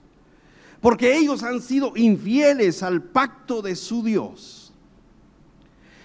porque 0.81 1.17
ellos 1.17 1.43
han 1.43 1.61
sido 1.61 1.93
infieles 1.97 2.83
al 2.83 3.03
pacto 3.03 3.61
de 3.61 3.77
su 3.77 4.03
Dios. 4.03 4.73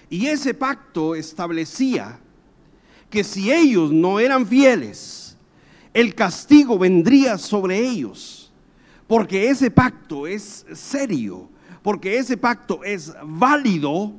Y 0.10 0.28
ese 0.28 0.54
pacto 0.54 1.16
establecía 1.16 2.20
que 3.10 3.24
si 3.24 3.52
ellos 3.52 3.92
no 3.92 4.20
eran 4.20 4.46
fieles, 4.46 5.38
el 5.94 6.14
castigo 6.14 6.78
vendría 6.78 7.38
sobre 7.38 7.80
ellos, 7.80 8.52
porque 9.08 9.50
ese 9.50 9.72
pacto 9.72 10.28
es 10.28 10.66
serio, 10.74 11.50
porque 11.82 12.18
ese 12.18 12.36
pacto 12.36 12.84
es 12.84 13.14
válido. 13.24 14.14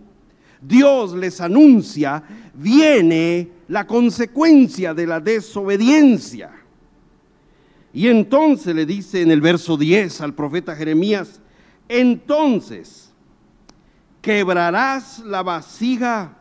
Dios 0.60 1.12
les 1.14 1.40
anuncia, 1.40 2.22
viene 2.54 3.50
la 3.68 3.86
consecuencia 3.86 4.94
de 4.94 5.06
la 5.06 5.20
desobediencia. 5.20 6.50
Y 7.92 8.08
entonces 8.08 8.74
le 8.74 8.84
dice 8.84 9.22
en 9.22 9.30
el 9.30 9.40
verso 9.40 9.76
10 9.76 10.20
al 10.20 10.34
profeta 10.34 10.76
Jeremías, 10.76 11.40
entonces 11.88 13.12
quebrarás 14.20 15.20
la 15.20 15.42
vasija 15.42 16.36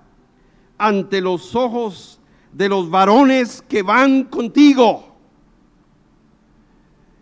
ante 0.78 1.22
los 1.22 1.56
ojos 1.56 2.20
de 2.52 2.70
los 2.70 2.90
varones 2.90 3.64
que 3.68 3.84
van 3.84 4.24
contigo. 4.24 5.16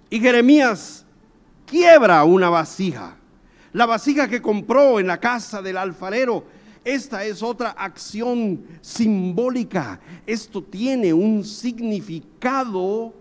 Y 0.09 0.19
Jeremías 0.19 1.05
quiebra 1.65 2.23
una 2.23 2.49
vasija, 2.49 3.17
la 3.71 3.85
vasija 3.85 4.27
que 4.27 4.41
compró 4.41 4.99
en 4.99 5.07
la 5.07 5.19
casa 5.19 5.61
del 5.61 5.77
alfarero. 5.77 6.45
Esta 6.85 7.23
es 7.23 7.41
otra 7.41 7.71
acción 7.71 8.61
simbólica. 8.81 9.99
Esto 10.25 10.61
tiene 10.61 11.13
un 11.13 11.43
significado 11.43 13.13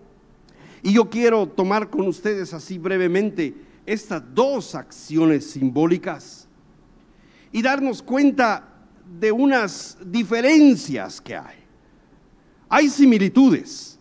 y 0.81 0.93
yo 0.93 1.09
quiero 1.09 1.47
tomar 1.47 1.89
con 1.89 2.07
ustedes 2.07 2.53
así 2.53 2.77
brevemente 2.77 3.53
estas 3.85 4.21
dos 4.33 4.75
acciones 4.75 5.49
simbólicas 5.49 6.47
y 7.51 7.61
darnos 7.61 8.01
cuenta 8.01 8.67
de 9.19 9.31
unas 9.31 9.97
diferencias 10.05 11.21
que 11.21 11.35
hay. 11.35 11.57
Hay 12.67 12.89
similitudes. 12.89 13.97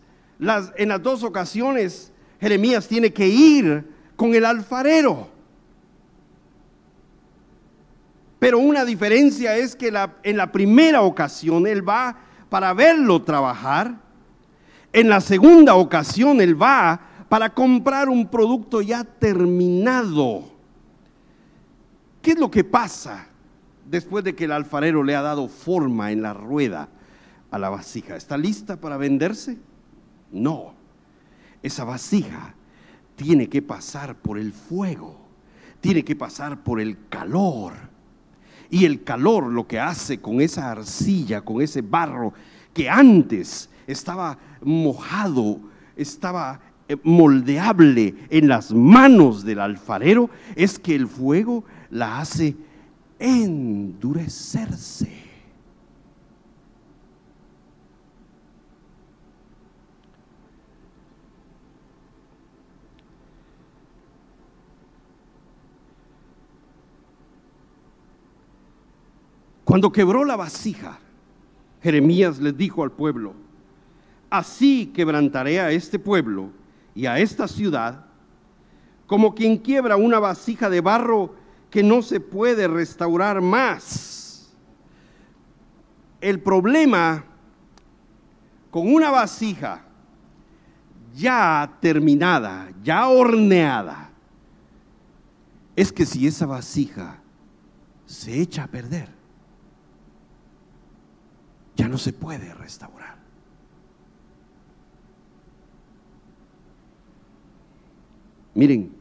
En 0.77 0.89
las 0.89 1.03
dos 1.03 1.23
ocasiones 1.23 2.11
Jeremías 2.41 2.89
tiene 2.89 3.13
que 3.13 3.29
ir 3.29 3.85
con 4.17 4.35
el 4.35 4.45
alfarero. 4.45 5.32
Pero 8.43 8.59
una 8.59 8.85
diferencia 8.85 9.57
es 9.57 9.77
que 9.77 9.93
en 10.25 10.37
la 10.37 10.51
primera 10.51 11.03
ocasión 11.03 11.65
él 11.65 11.89
va 11.89 12.17
para 12.49 12.75
verlo 12.75 13.23
trabajar 13.23 13.95
en 14.93 15.09
la 15.09 15.21
segunda 15.21 15.77
ocasión 15.77 16.41
él 16.41 16.61
va 16.61 17.01
para 17.29 17.55
comprar 17.55 18.09
un 18.09 18.27
producto 18.29 18.83
ya 18.83 19.05
terminado. 19.05 20.51
¿Qué 22.21 22.33
es 22.33 22.39
lo 22.41 22.51
que 22.51 22.65
pasa 22.65 23.29
después 23.89 24.25
de 24.25 24.35
que 24.35 24.47
el 24.47 24.53
alfarero 24.53 25.05
le 25.05 25.15
ha 25.15 25.23
dado 25.23 25.47
forma 25.47 26.11
en 26.11 26.21
la 26.21 26.35
rueda 26.35 26.89
a 27.53 27.61
la 27.61 27.71
vasija? 27.71 28.17
¿Está 28.17 28.37
lista 28.37 28.77
para 28.77 28.97
venderse? 28.97 29.57
No. 30.33 30.75
Esa 31.63 31.85
vasija 31.85 32.57
tiene 33.15 33.49
que 33.49 33.63
pasar 33.63 34.17
por 34.17 34.37
el 34.37 34.53
fuego, 34.53 35.17
tiene 35.81 36.05
que 36.05 36.17
pasar 36.17 36.65
por 36.65 36.81
el 36.81 36.99
calor. 37.09 37.92
Y 38.73 38.87
el 38.87 39.05
calor 39.05 39.53
lo 39.53 39.69
que 39.69 39.79
hace 39.79 40.19
con 40.19 40.41
esa 40.41 40.71
arcilla, 40.71 41.43
con 41.43 41.61
ese 41.61 41.83
barro 41.83 42.33
que 42.73 42.89
antes 42.89 43.69
estaba 43.87 44.39
mojado, 44.63 45.61
estaba 45.95 46.59
eh, 46.89 46.97
moldeable 47.03 48.15
en 48.31 48.49
las 48.49 48.73
manos 48.73 49.45
del 49.45 49.61
alfarero 49.61 50.31
es 50.57 50.79
que 50.79 50.95
el 50.95 51.07
fuego 51.07 51.65
la 51.91 52.19
hace 52.19 52.57
endurecerse. 53.19 55.22
Cuando 69.73 69.91
quebró 69.91 70.27
la 70.27 70.37
vasija, 70.37 70.99
Jeremías 71.83 72.39
les 72.41 72.55
dijo 72.55 72.83
al 72.83 72.93
pueblo, 72.93 73.33
así 74.29 74.93
quebrantaré 74.95 75.61
a 75.61 75.71
este 75.71 75.99
pueblo 75.99 76.51
y 76.95 77.07
a 77.07 77.19
esta 77.19 77.49
ciudad, 77.49 78.05
como 79.07 79.35
quien 79.35 79.57
quiebra 79.57 79.97
una 79.97 80.19
vasija 80.19 80.69
de 80.69 80.83
barro 80.83 81.35
que 81.71 81.83
no 81.83 82.03
se 82.03 82.21
puede 82.21 82.69
restaurar 82.69 83.41
más. 83.41 84.53
El 86.21 86.39
problema 86.41 87.25
con 88.71 88.93
una 88.93 89.11
vasija 89.11 89.87
ya 91.15 91.79
terminada, 91.81 92.69
ya 92.83 93.09
horneada, 93.09 94.11
es 95.75 95.91
que 95.91 96.05
si 96.05 96.27
esa 96.27 96.45
vasija 96.45 97.23
se 98.05 98.39
echa 98.39 98.65
a 98.65 98.69
perder, 98.69 99.22
ya 101.77 101.89
no 101.89 101.99
se 101.99 102.13
puede 102.13 102.53
restaurar. 102.55 103.17
Miren, 108.55 108.93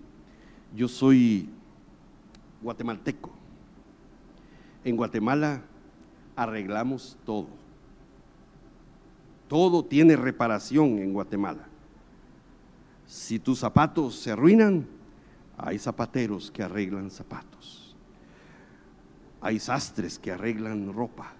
yo 0.76 0.88
soy 0.88 1.50
guatemalteco. 2.62 3.32
En 4.84 4.96
Guatemala 4.96 5.62
arreglamos 6.36 7.18
todo. 7.26 7.48
Todo 9.48 9.84
tiene 9.84 10.16
reparación 10.16 11.00
en 11.00 11.12
Guatemala. 11.12 11.68
Si 13.06 13.40
tus 13.40 13.60
zapatos 13.60 14.16
se 14.16 14.32
arruinan, 14.32 14.88
hay 15.58 15.78
zapateros 15.78 16.50
que 16.50 16.64
arreglan 16.64 17.12
zapatos. 17.12 17.96
Hay 19.42 19.60
sastres 19.60 20.18
que 20.18 20.32
arreglan 20.32 20.94
ropa. 20.94 21.34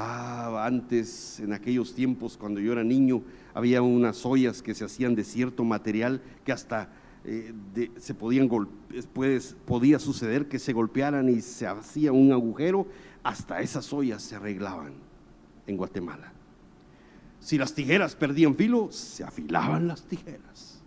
Ah, 0.00 0.64
antes, 0.64 1.40
en 1.40 1.52
aquellos 1.52 1.92
tiempos, 1.92 2.36
cuando 2.36 2.60
yo 2.60 2.70
era 2.70 2.84
niño, 2.84 3.20
había 3.52 3.82
unas 3.82 4.24
ollas 4.24 4.62
que 4.62 4.72
se 4.72 4.84
hacían 4.84 5.16
de 5.16 5.24
cierto 5.24 5.64
material 5.64 6.22
que 6.44 6.52
hasta 6.52 6.92
eh, 7.24 7.52
se 7.96 8.14
podían 8.14 8.48
podía 9.66 9.98
suceder 9.98 10.46
que 10.46 10.60
se 10.60 10.72
golpearan 10.72 11.28
y 11.28 11.40
se 11.40 11.66
hacía 11.66 12.12
un 12.12 12.30
agujero, 12.30 12.86
hasta 13.24 13.60
esas 13.60 13.92
ollas 13.92 14.22
se 14.22 14.36
arreglaban 14.36 14.92
en 15.66 15.76
Guatemala. 15.76 16.32
Si 17.40 17.58
las 17.58 17.74
tijeras 17.74 18.14
perdían 18.14 18.54
filo, 18.54 18.92
se 18.92 19.24
afilaban 19.24 19.88
las 19.88 20.04
tijeras. 20.04 20.80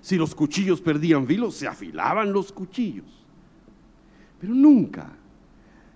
Si 0.00 0.16
los 0.16 0.34
cuchillos 0.34 0.80
perdían 0.80 1.28
filo, 1.28 1.52
se 1.52 1.68
afilaban 1.68 2.32
los 2.32 2.50
cuchillos. 2.50 3.24
Pero 4.40 4.52
nunca 4.52 5.12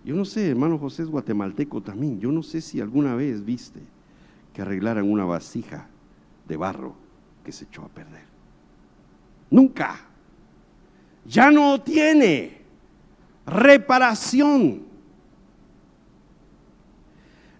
yo 0.04 0.16
no 0.16 0.24
sé, 0.24 0.50
hermano 0.50 0.78
José 0.78 1.02
es 1.02 1.08
guatemalteco 1.08 1.80
también. 1.80 2.18
Yo 2.18 2.32
no 2.32 2.42
sé 2.42 2.60
si 2.60 2.80
alguna 2.80 3.14
vez 3.14 3.44
viste 3.44 3.80
que 4.52 4.62
arreglaran 4.62 5.10
una 5.10 5.24
vasija 5.24 5.86
de 6.48 6.56
barro 6.56 6.94
que 7.44 7.52
se 7.52 7.64
echó 7.64 7.82
a 7.82 7.88
perder. 7.88 8.24
Nunca. 9.50 10.00
Ya 11.24 11.50
no 11.50 11.80
tiene 11.80 12.62
reparación. 13.46 14.82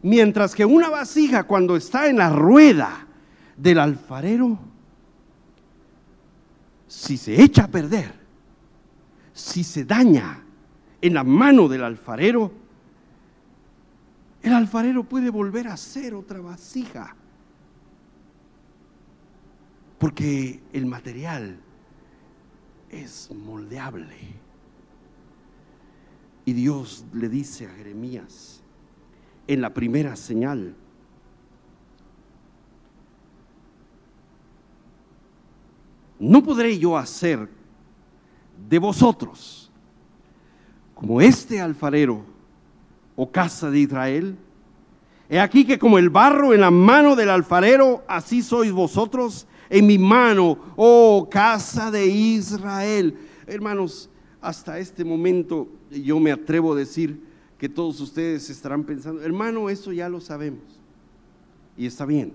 Mientras 0.03 0.55
que 0.55 0.65
una 0.65 0.91
vasija 0.91 1.45
cuando 1.45 1.77
está 1.77 2.09
en 2.09 2.19
la 2.19 2.31
rueda 2.31 3.07
del 3.57 3.79
alfarero, 3.79 4.59
si 6.89 7.17
se 7.17 7.41
echa 7.41 7.65
a 7.65 7.69
perder, 7.69 8.13
si 9.33 9.63
se 9.63 9.85
daña, 9.85 10.42
en 11.03 11.15
la 11.15 11.25
mano 11.25 11.69
del 11.69 11.83
alfarero, 11.83 12.53
el 14.41 14.53
alfarero 14.53 15.03
puede 15.03 15.31
volver 15.31 15.67
a 15.67 15.75
hacer 15.75 16.15
otra 16.15 16.41
vasija. 16.41 17.17
Porque 19.99 20.63
el 20.73 20.87
material 20.87 21.59
es 22.89 23.31
moldeable. 23.35 24.17
Y 26.45 26.53
Dios 26.53 27.05
le 27.13 27.29
dice 27.29 27.67
a 27.67 27.71
Jeremías 27.71 28.63
en 29.49 29.61
la 29.61 29.75
primera 29.75 30.15
señal, 30.15 30.77
no 36.19 36.43
podré 36.45 36.79
yo 36.79 36.97
hacer 36.97 37.49
de 38.69 38.79
vosotros 38.79 39.62
como 41.03 41.21
este 41.21 41.61
alfarero, 41.61 42.23
o 43.17 43.29
casa 43.29 43.73
de 43.73 43.81
Israel? 43.81 44.37
He 45.29 45.41
aquí 45.41 45.65
que 45.65 45.77
como 45.77 45.99
el 45.99 46.11
barro 46.11 46.55
en 46.55 46.61
la 46.61 46.71
mano 46.71 47.17
del 47.17 47.29
alfarero, 47.29 48.05
así 48.07 48.41
sois 48.41 48.71
vosotros 48.71 49.49
en 49.69 49.89
mi 49.89 49.99
mano, 49.99 50.57
oh 50.77 51.29
casa 51.29 51.91
de 51.91 52.07
Israel. 52.07 53.19
Hermanos, 53.49 54.11
hasta 54.41 54.79
este 54.79 55.05
momento 55.05 55.67
yo 55.91 56.21
me 56.21 56.31
atrevo 56.31 56.73
a 56.73 56.77
decir 56.77 57.21
que 57.59 57.69
todos 57.69 58.01
ustedes 58.01 58.49
estarán 58.49 58.85
pensando, 58.85 59.23
hermano, 59.23 59.71
eso 59.71 59.93
ya 59.93 60.09
lo 60.09 60.21
sabemos. 60.21 60.63
Y 61.77 61.87
está 61.87 62.07
bien. 62.07 62.33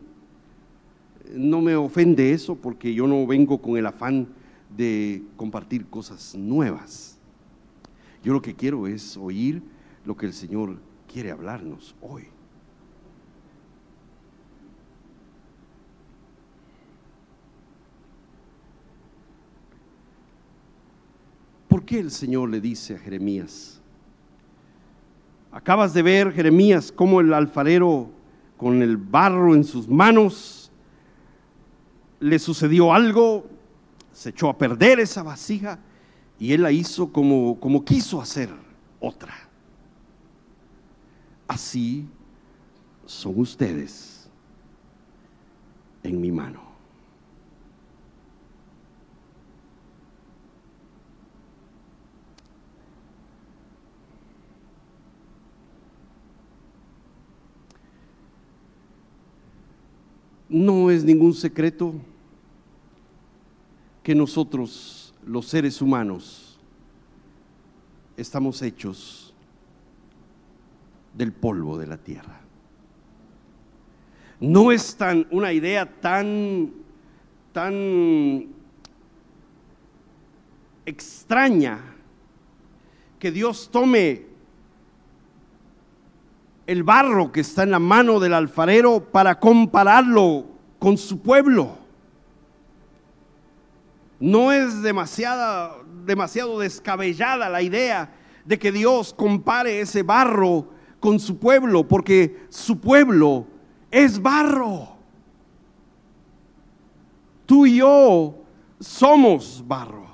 No 1.33 1.61
me 1.61 1.73
ofende 1.77 2.33
eso 2.33 2.53
porque 2.55 2.93
yo 2.93 3.07
no 3.07 3.25
vengo 3.25 3.61
con 3.61 3.77
el 3.77 3.85
afán 3.85 4.27
de 4.75 5.23
compartir 5.37 5.85
cosas 5.85 6.35
nuevas. 6.35 7.16
Yo 8.23 8.33
lo 8.33 8.41
que 8.41 8.55
quiero 8.55 8.87
es 8.87 9.17
oír 9.17 9.61
lo 10.05 10.15
que 10.15 10.25
el 10.25 10.33
Señor 10.33 10.77
quiere 11.11 11.31
hablarnos 11.31 11.95
hoy. 12.01 12.27
¿Por 21.67 21.83
qué 21.83 21.99
el 21.99 22.11
Señor 22.11 22.49
le 22.49 22.59
dice 22.59 22.95
a 22.95 22.99
Jeremías? 22.99 23.81
Acabas 25.51 25.93
de 25.93 26.01
ver, 26.01 26.31
Jeremías, 26.31 26.91
cómo 26.91 27.21
el 27.21 27.33
alfarero 27.33 28.09
con 28.57 28.81
el 28.81 28.97
barro 28.97 29.55
en 29.55 29.63
sus 29.63 29.87
manos 29.87 30.71
le 32.19 32.39
sucedió 32.39 32.93
algo, 32.93 33.47
se 34.11 34.29
echó 34.29 34.49
a 34.49 34.57
perder 34.57 34.99
esa 34.99 35.23
vasija 35.23 35.79
y 36.39 36.53
él 36.53 36.61
la 36.61 36.71
hizo 36.71 37.11
como, 37.11 37.59
como 37.59 37.83
quiso 37.83 38.21
hacer 38.21 38.49
otra. 38.99 39.33
Así 41.47 42.05
son 43.05 43.39
ustedes 43.39 44.29
en 46.03 46.21
mi 46.21 46.31
mano. 46.31 46.67
No 60.49 60.89
es 60.89 61.03
ningún 61.03 61.33
secreto 61.33 61.93
que 64.01 64.15
nosotros 64.15 65.06
los 65.27 65.47
seres 65.47 65.81
humanos 65.81 66.59
estamos 68.15 68.61
hechos 68.61 69.33
del 71.13 71.33
polvo 71.33 71.77
de 71.77 71.87
la 71.87 71.97
tierra. 71.97 72.39
No 74.39 74.71
es 74.71 74.95
tan 74.95 75.27
una 75.31 75.51
idea 75.51 75.99
tan 75.99 76.71
tan 77.51 78.47
extraña 80.85 81.79
que 83.19 83.31
Dios 83.31 83.69
tome 83.71 84.25
el 86.67 86.83
barro 86.83 87.31
que 87.31 87.39
está 87.39 87.63
en 87.63 87.71
la 87.71 87.79
mano 87.79 88.19
del 88.19 88.33
alfarero 88.33 88.99
para 89.11 89.39
compararlo 89.39 90.45
con 90.77 90.97
su 90.97 91.19
pueblo. 91.19 91.86
No 94.19 94.51
es 94.51 94.81
demasiada, 94.81 95.75
demasiado 96.05 96.59
descabellada 96.59 97.49
la 97.49 97.61
idea 97.61 98.13
de 98.45 98.57
que 98.57 98.71
Dios 98.71 99.13
compare 99.13 99.81
ese 99.81 100.03
barro 100.03 100.69
con 100.99 101.19
su 101.19 101.37
pueblo, 101.37 101.87
porque 101.87 102.45
su 102.49 102.79
pueblo 102.79 103.45
es 103.91 104.21
barro. 104.21 104.95
Tú 107.45 107.65
y 107.65 107.77
yo 107.77 108.43
somos 108.79 109.63
barro. 109.65 110.07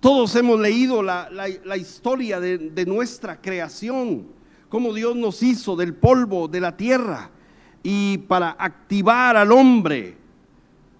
Todos 0.00 0.34
hemos 0.36 0.58
leído 0.60 1.02
la, 1.02 1.76
historia 1.76 2.40
de, 2.40 2.58
de 2.58 2.86
nuestra 2.86 3.40
creación, 3.40 4.28
cómo 4.68 4.94
Dios 4.94 5.14
nos 5.14 5.42
hizo 5.42 5.76
del 5.76 5.94
polvo 5.94 6.48
de 6.48 6.60
la 6.60 6.76
tierra 6.76 7.30
y 7.82 8.18
para 8.18 8.56
activar 8.58 9.36
al 9.36 9.52
hombre, 9.52 10.16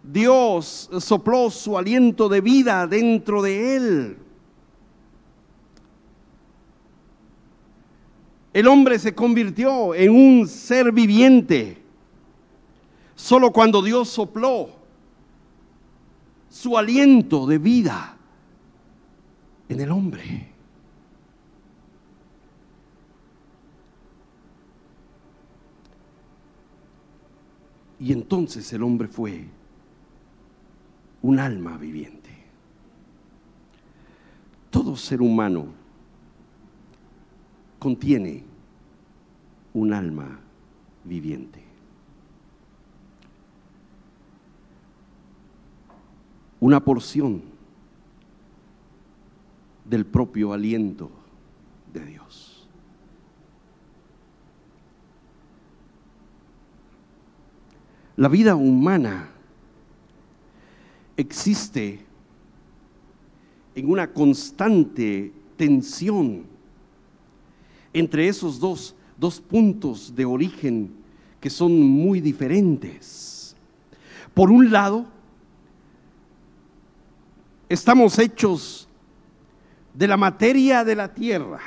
Dios 0.02 0.88
sopló 0.98 1.50
su 1.50 1.76
aliento 1.76 2.28
de 2.28 2.40
vida 2.40 2.86
dentro 2.86 3.42
de 3.42 3.76
él. 3.76 4.18
El 8.52 8.66
hombre 8.66 8.98
se 8.98 9.14
convirtió 9.14 9.94
en 9.94 10.10
un 10.10 10.48
ser 10.48 10.90
viviente 10.90 11.80
solo 13.14 13.52
cuando 13.52 13.82
Dios 13.82 14.08
sopló 14.08 14.70
su 16.48 16.76
aliento 16.76 17.46
de 17.46 17.58
vida 17.58 18.16
en 19.68 19.80
el 19.80 19.90
hombre. 19.92 20.48
Y 28.00 28.12
entonces 28.12 28.72
el 28.72 28.82
hombre 28.82 29.06
fue 29.06 29.46
un 31.22 31.38
alma 31.38 31.76
viviente. 31.76 32.30
Todo 34.70 34.96
ser 34.96 35.20
humano 35.20 35.66
contiene 37.78 38.44
un 39.74 39.92
alma 39.92 40.38
viviente. 41.04 41.62
Una 46.60 46.80
porción 46.80 47.42
del 49.84 50.06
propio 50.06 50.52
aliento 50.52 51.10
de 51.92 52.04
Dios. 52.04 52.68
La 58.16 58.28
vida 58.28 58.54
humana 58.54 59.30
existe 61.20 62.00
en 63.74 63.90
una 63.90 64.12
constante 64.12 65.32
tensión 65.56 66.44
entre 67.92 68.28
esos 68.28 68.58
dos, 68.58 68.94
dos 69.16 69.40
puntos 69.40 70.14
de 70.14 70.24
origen 70.24 70.92
que 71.40 71.50
son 71.50 71.80
muy 71.80 72.20
diferentes. 72.20 73.56
Por 74.34 74.50
un 74.50 74.70
lado, 74.70 75.06
estamos 77.68 78.18
hechos 78.18 78.88
de 79.94 80.06
la 80.06 80.16
materia 80.16 80.84
de 80.84 80.94
la 80.94 81.12
tierra. 81.12 81.60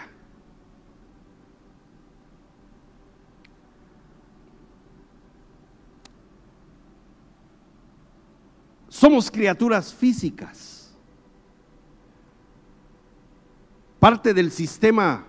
Somos 9.04 9.30
criaturas 9.30 9.94
físicas, 9.94 10.90
parte 14.00 14.34
del 14.34 14.50
sistema 14.50 15.26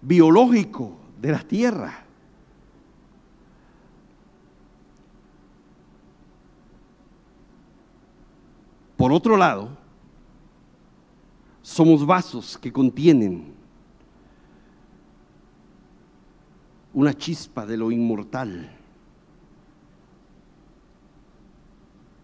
biológico 0.00 0.96
de 1.20 1.32
la 1.32 1.40
tierra. 1.40 2.04
Por 8.96 9.12
otro 9.12 9.36
lado, 9.36 9.76
somos 11.60 12.06
vasos 12.06 12.56
que 12.56 12.72
contienen 12.72 13.52
una 16.94 17.12
chispa 17.12 17.66
de 17.66 17.76
lo 17.76 17.90
inmortal, 17.90 18.70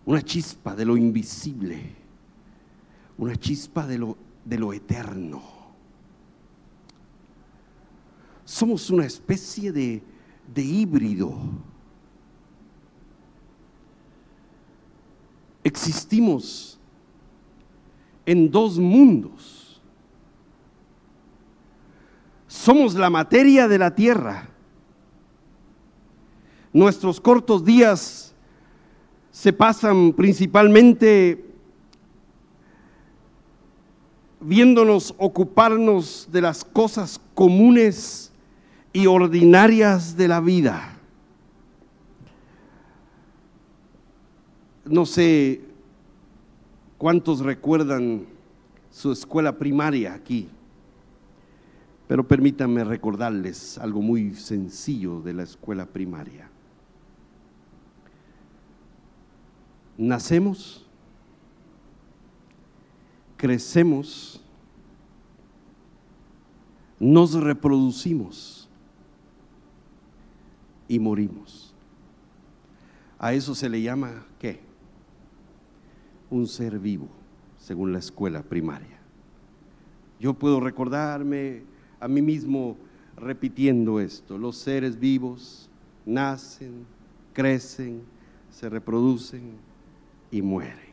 una 0.08 0.22
chispa 0.22 0.74
de 0.74 0.86
lo 0.86 0.96
invisible, 0.96 1.78
una 3.18 3.36
chispa 3.36 3.86
de 3.86 3.98
lo, 3.98 4.16
de 4.42 4.58
lo 4.58 4.72
eterno. 4.72 5.42
Somos 8.42 8.88
una 8.88 9.04
especie 9.04 9.70
de, 9.70 10.02
de 10.46 10.62
híbrido. 10.62 11.36
Existimos 15.62 16.80
en 18.24 18.50
dos 18.50 18.78
mundos. 18.78 19.82
Somos 22.46 22.94
la 22.94 23.10
materia 23.10 23.68
de 23.68 23.76
la 23.76 23.94
tierra. 23.94 24.48
Nuestros 26.72 27.20
cortos 27.20 27.62
días 27.62 28.27
se 29.38 29.52
pasan 29.52 30.12
principalmente 30.14 31.44
viéndonos 34.40 35.14
ocuparnos 35.16 36.28
de 36.32 36.40
las 36.40 36.64
cosas 36.64 37.20
comunes 37.34 38.32
y 38.92 39.06
ordinarias 39.06 40.16
de 40.16 40.26
la 40.26 40.40
vida. 40.40 40.98
No 44.84 45.06
sé 45.06 45.60
¿Cuántos 46.96 47.38
recuerdan 47.38 48.26
su 48.90 49.12
escuela 49.12 49.56
primaria 49.56 50.14
aquí? 50.14 50.48
Pero 52.08 52.26
permítanme 52.26 52.82
recordarles 52.82 53.78
algo 53.78 54.02
muy 54.02 54.34
sencillo 54.34 55.20
de 55.20 55.32
la 55.32 55.44
escuela 55.44 55.86
primaria. 55.86 56.50
Nacemos, 59.98 60.86
crecemos, 63.36 64.40
nos 67.00 67.34
reproducimos 67.34 68.68
y 70.86 71.00
morimos. 71.00 71.74
A 73.18 73.32
eso 73.32 73.56
se 73.56 73.68
le 73.68 73.82
llama 73.82 74.24
¿qué? 74.38 74.60
un 76.30 76.46
ser 76.46 76.78
vivo, 76.78 77.08
según 77.58 77.92
la 77.92 77.98
escuela 77.98 78.44
primaria. 78.44 79.00
Yo 80.20 80.34
puedo 80.34 80.60
recordarme 80.60 81.64
a 81.98 82.06
mí 82.06 82.22
mismo 82.22 82.76
repitiendo 83.16 83.98
esto. 83.98 84.38
Los 84.38 84.58
seres 84.58 85.00
vivos 85.00 85.68
nacen, 86.06 86.86
crecen, 87.32 88.02
se 88.52 88.68
reproducen 88.68 89.67
y 90.30 90.42
mueren. 90.42 90.88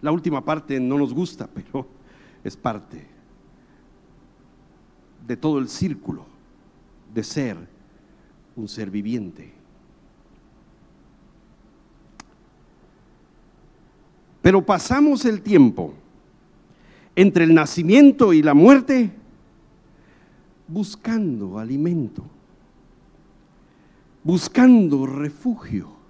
La 0.00 0.10
última 0.10 0.44
parte 0.44 0.78
no 0.80 0.98
nos 0.98 1.14
gusta, 1.14 1.46
pero 1.54 1.86
es 2.42 2.56
parte 2.56 3.06
de 5.26 5.36
todo 5.36 5.58
el 5.58 5.68
círculo 5.68 6.26
de 7.14 7.22
ser 7.22 7.56
un 8.56 8.68
ser 8.68 8.90
viviente. 8.90 9.52
Pero 14.42 14.66
pasamos 14.66 15.24
el 15.24 15.40
tiempo 15.40 15.94
entre 17.14 17.44
el 17.44 17.54
nacimiento 17.54 18.32
y 18.32 18.42
la 18.42 18.54
muerte 18.54 19.12
buscando 20.66 21.58
alimento, 21.58 22.24
buscando 24.24 25.06
refugio, 25.06 26.01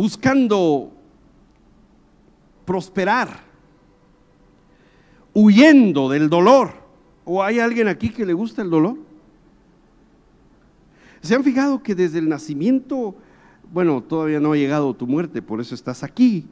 buscando 0.00 0.90
prosperar, 2.64 3.42
huyendo 5.34 6.08
del 6.08 6.30
dolor. 6.30 6.72
¿O 7.26 7.42
hay 7.42 7.58
alguien 7.60 7.86
aquí 7.86 8.08
que 8.08 8.24
le 8.24 8.32
gusta 8.32 8.62
el 8.62 8.70
dolor? 8.70 8.96
¿Se 11.20 11.34
han 11.34 11.44
fijado 11.44 11.82
que 11.82 11.94
desde 11.94 12.18
el 12.18 12.30
nacimiento 12.30 13.14
bueno, 13.70 14.02
todavía 14.02 14.40
no 14.40 14.52
ha 14.52 14.56
llegado 14.56 14.94
tu 14.94 15.06
muerte, 15.06 15.42
por 15.42 15.60
eso 15.60 15.74
estás 15.74 16.02
aquí, 16.02 16.46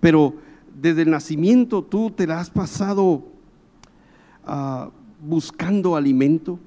pero 0.00 0.36
desde 0.74 1.02
el 1.02 1.10
nacimiento 1.10 1.84
tú 1.84 2.10
te 2.10 2.26
la 2.26 2.40
has 2.40 2.48
pasado 2.48 3.22
ah, 4.46 4.90
buscando 5.20 5.94
alimento. 5.94 6.58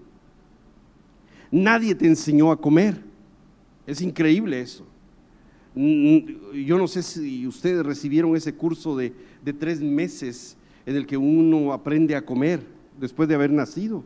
Nadie 1.50 1.96
te 1.96 2.06
enseñó 2.06 2.52
a 2.52 2.62
comer. 2.62 3.04
Es 3.88 4.02
increíble 4.02 4.62
eso. 4.62 4.86
Yo 5.78 6.78
no 6.78 6.88
sé 6.88 7.04
si 7.04 7.46
ustedes 7.46 7.86
recibieron 7.86 8.34
ese 8.36 8.56
curso 8.56 8.98
de, 8.98 9.14
tres 9.60 9.80
meses 9.80 10.58
en 10.86 10.96
el 10.96 11.06
que 11.06 11.18
uno 11.18 11.72
aprende 11.72 12.16
a 12.16 12.26
comer 12.26 12.62
después 13.00 13.30
de 13.30 13.36
haber 13.36 13.52
nacido. 13.52 14.04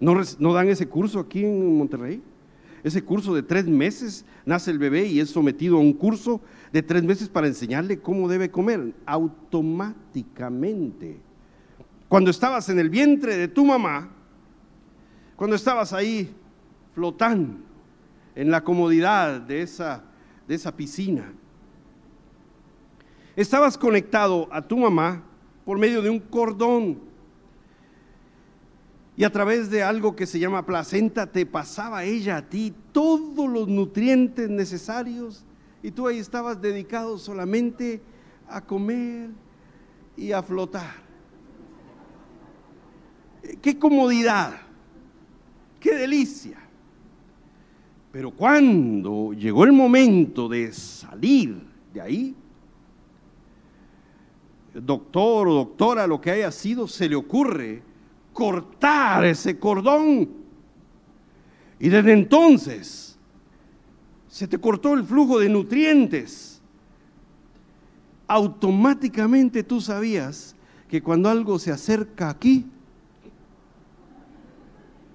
¿No, 0.00 0.14
¿No 0.38 0.54
dan 0.54 0.68
ese 0.68 0.88
curso 0.88 1.20
aquí 1.20 1.44
en 1.44 1.76
Monterrey? 1.76 2.22
ese 2.84 3.02
curso 3.02 3.34
de 3.34 3.42
tres 3.42 3.66
meses, 3.66 4.24
nace 4.44 4.70
el 4.70 4.78
bebé 4.78 5.06
y 5.06 5.18
es 5.18 5.30
sometido 5.30 5.76
a 5.76 5.80
un 5.80 5.92
curso 5.92 6.40
de 6.72 6.84
tres 6.84 7.02
meses 7.02 7.28
para 7.28 7.48
enseñarle 7.48 7.98
cómo 7.98 8.28
debe 8.28 8.48
comer, 8.48 8.94
automáticamente. 9.04 11.18
Cuando 12.08 12.30
estabas 12.30 12.68
en 12.68 12.78
el 12.78 12.88
vientre 12.88 13.36
de 13.36 13.48
tu 13.48 13.64
mamá, 13.64 14.08
cuando 15.34 15.56
estabas 15.56 15.92
ahí 15.92 16.32
flotando 16.94 17.65
en 18.36 18.50
la 18.50 18.62
comodidad 18.62 19.40
de 19.40 19.62
esa, 19.62 20.04
de 20.46 20.54
esa 20.54 20.76
piscina, 20.76 21.32
estabas 23.34 23.76
conectado 23.76 24.46
a 24.52 24.62
tu 24.62 24.76
mamá 24.76 25.24
por 25.64 25.78
medio 25.78 26.02
de 26.02 26.10
un 26.10 26.20
cordón 26.20 27.00
y 29.16 29.24
a 29.24 29.32
través 29.32 29.70
de 29.70 29.82
algo 29.82 30.14
que 30.14 30.26
se 30.26 30.38
llama 30.38 30.66
placenta 30.66 31.32
te 31.32 31.46
pasaba 31.46 32.04
ella 32.04 32.36
a 32.36 32.48
ti 32.48 32.74
todos 32.92 33.48
los 33.48 33.66
nutrientes 33.66 34.50
necesarios 34.50 35.44
y 35.82 35.90
tú 35.90 36.06
ahí 36.06 36.18
estabas 36.18 36.60
dedicado 36.60 37.16
solamente 37.16 38.02
a 38.48 38.60
comer 38.60 39.30
y 40.16 40.32
a 40.32 40.42
flotar. 40.42 41.06
Qué 43.62 43.78
comodidad, 43.78 44.58
qué 45.80 45.94
delicia. 45.94 46.65
Pero 48.16 48.30
cuando 48.30 49.34
llegó 49.34 49.64
el 49.64 49.72
momento 49.72 50.48
de 50.48 50.72
salir 50.72 51.62
de 51.92 52.00
ahí, 52.00 52.34
doctor 54.72 55.48
o 55.48 55.52
doctora, 55.52 56.06
lo 56.06 56.18
que 56.18 56.30
haya 56.30 56.50
sido, 56.50 56.88
se 56.88 57.10
le 57.10 57.14
ocurre 57.14 57.82
cortar 58.32 59.26
ese 59.26 59.58
cordón. 59.58 60.30
Y 61.78 61.90
desde 61.90 62.14
entonces 62.14 63.18
se 64.28 64.48
te 64.48 64.56
cortó 64.58 64.94
el 64.94 65.04
flujo 65.04 65.38
de 65.38 65.50
nutrientes. 65.50 66.62
Automáticamente 68.28 69.62
tú 69.62 69.82
sabías 69.82 70.56
que 70.88 71.02
cuando 71.02 71.28
algo 71.28 71.58
se 71.58 71.70
acerca 71.70 72.30
aquí 72.30 72.64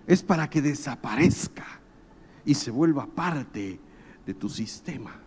es 0.05 0.21
para 0.21 0.47
que 0.47 0.61
desaparezca 0.61 1.80
y 2.45 2.53
se 2.53 2.71
vuelva 2.71 3.05
parte 3.05 3.79
de 4.25 4.33
tu 4.33 4.49
sistema. 4.49 5.19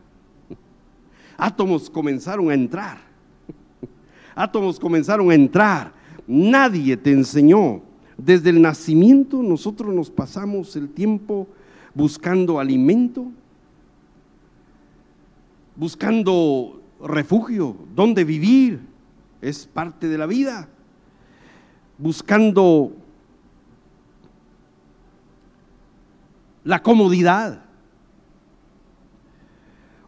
Átomos 1.36 1.90
comenzaron 1.90 2.50
a 2.50 2.54
entrar. 2.54 2.98
Átomos 4.34 4.80
comenzaron 4.80 5.30
a 5.30 5.34
entrar 5.34 6.04
Nadie 6.26 6.96
te 6.96 7.12
enseñó. 7.12 7.82
Desde 8.16 8.50
el 8.50 8.62
nacimiento 8.62 9.42
nosotros 9.42 9.92
nos 9.94 10.10
pasamos 10.10 10.76
el 10.76 10.88
tiempo 10.88 11.48
buscando 11.94 12.58
alimento, 12.60 13.26
buscando 15.76 16.80
refugio, 17.02 17.76
donde 17.94 18.24
vivir, 18.24 18.80
es 19.42 19.66
parte 19.66 20.08
de 20.08 20.16
la 20.16 20.26
vida, 20.26 20.68
buscando 21.98 22.92
la 26.64 26.82
comodidad, 26.82 27.62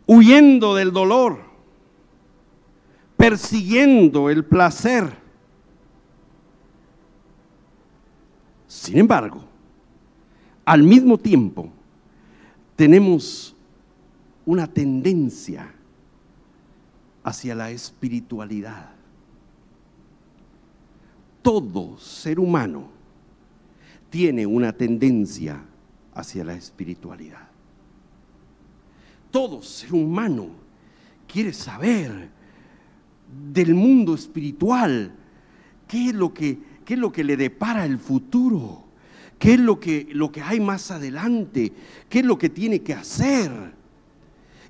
huyendo 0.07 0.75
del 0.75 0.93
dolor, 0.93 1.39
persiguiendo 3.17 4.31
el 4.31 4.45
placer 4.45 5.27
Sin 8.87 8.99
embargo, 8.99 9.43
al 10.65 10.83
mismo 10.83 11.19
tiempo, 11.19 11.71
tenemos 12.77 13.57
una 14.45 14.67
tendencia 14.67 15.75
hacia 17.25 17.55
la 17.55 17.71
espiritualidad. 17.71 18.91
Todo 21.43 21.99
ser 21.99 22.39
humano 22.39 22.89
tiene 24.11 24.47
una 24.47 24.73
tendencia 24.73 25.65
hacia 26.17 26.43
la 26.43 26.55
espiritualidad. 26.55 27.49
Todo 29.31 29.63
ser 29.63 29.95
humano 29.95 30.49
quiere 31.29 31.53
saber 31.53 32.31
del 33.53 33.75
mundo 33.75 34.15
espiritual, 34.15 35.13
qué 35.87 36.09
es 36.09 36.15
lo 36.15 36.35
que 36.35 36.59
qué 36.87 36.95
es 36.95 37.01
lo 37.01 37.13
que 37.13 37.25
le 37.25 37.37
depara 37.37 37.85
el 37.85 37.99
futuro, 37.99 38.85
qué 39.39 39.55
es 39.55 39.61
lo 39.61 39.79
que, 39.79 40.09
lo 40.13 40.33
que 40.33 40.41
hay 40.41 40.61
más 40.61 40.91
adelante, 40.91 41.73
qué 42.09 42.21
es 42.21 42.25
lo 42.25 42.39
que 42.39 42.49
tiene 42.49 42.81
que 42.81 42.95
hacer. 42.95 43.51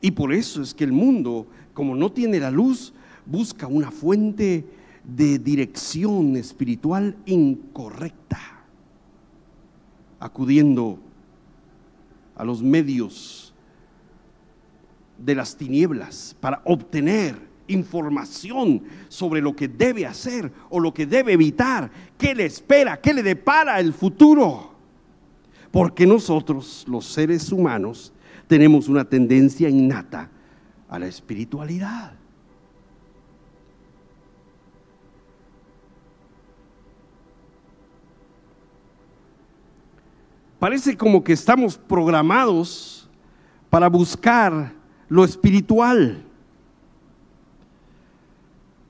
Y 0.00 0.10
por 0.10 0.32
eso 0.32 0.62
es 0.62 0.74
que 0.74 0.84
el 0.84 0.92
mundo, 0.92 1.46
como 1.74 1.94
no 1.94 2.10
tiene 2.10 2.40
la 2.40 2.50
luz, 2.50 2.94
busca 3.26 3.66
una 3.66 3.90
fuente 3.90 4.64
de 5.04 5.38
dirección 5.38 6.36
espiritual 6.36 7.16
incorrecta, 7.26 8.64
acudiendo 10.18 10.98
a 12.36 12.44
los 12.44 12.62
medios 12.62 13.54
de 15.18 15.34
las 15.34 15.56
tinieblas 15.56 16.36
para 16.40 16.60
obtener 16.64 17.34
información 17.68 18.82
sobre 19.08 19.40
lo 19.40 19.56
que 19.56 19.68
debe 19.68 20.06
hacer 20.06 20.52
o 20.70 20.78
lo 20.78 20.92
que 20.94 21.06
debe 21.06 21.32
evitar, 21.32 21.90
qué 22.16 22.34
le 22.34 22.44
espera, 22.44 23.00
qué 23.00 23.12
le 23.12 23.22
depara 23.22 23.80
el 23.80 23.92
futuro. 23.92 24.74
Porque 25.70 26.06
nosotros, 26.06 26.84
los 26.88 27.06
seres 27.06 27.50
humanos, 27.50 28.12
tenemos 28.46 28.88
una 28.88 29.04
tendencia 29.04 29.68
innata 29.68 30.30
a 30.88 30.98
la 30.98 31.06
espiritualidad. 31.06 32.12
Parece 40.58 40.96
como 40.96 41.22
que 41.22 41.32
estamos 41.32 41.76
programados 41.76 43.08
para 43.70 43.88
buscar 43.88 44.72
lo 45.08 45.24
espiritual 45.24 46.26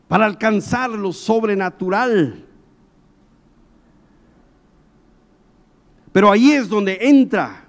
para 0.09 0.27
alcanzar 0.27 0.91
lo 0.91 1.13
sobrenatural. 1.13 2.45
Pero 6.13 6.31
ahí 6.31 6.53
es 6.53 6.69
donde 6.69 6.99
entra 7.01 7.67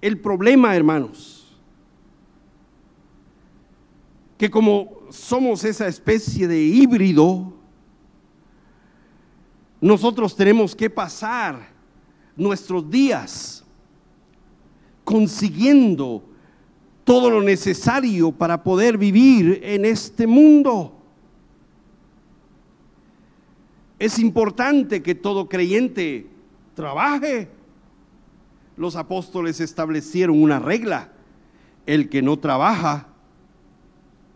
el 0.00 0.18
problema, 0.18 0.74
hermanos. 0.74 1.58
Que 4.38 4.50
como 4.50 5.00
somos 5.10 5.64
esa 5.64 5.86
especie 5.86 6.48
de 6.48 6.62
híbrido, 6.62 7.52
nosotros 9.80 10.34
tenemos 10.34 10.74
que 10.74 10.88
pasar 10.88 11.68
nuestros 12.36 12.90
días 12.90 13.64
consiguiendo 15.04 16.22
todo 17.04 17.30
lo 17.30 17.42
necesario 17.42 18.30
para 18.30 18.62
poder 18.62 18.96
vivir 18.96 19.60
en 19.64 19.84
este 19.84 20.26
mundo. 20.26 20.96
Es 23.98 24.18
importante 24.18 25.02
que 25.02 25.14
todo 25.14 25.48
creyente 25.48 26.28
trabaje. 26.74 27.50
Los 28.76 28.94
apóstoles 28.94 29.60
establecieron 29.60 30.40
una 30.40 30.60
regla. 30.60 31.10
El 31.86 32.08
que 32.08 32.22
no 32.22 32.38
trabaja, 32.38 33.08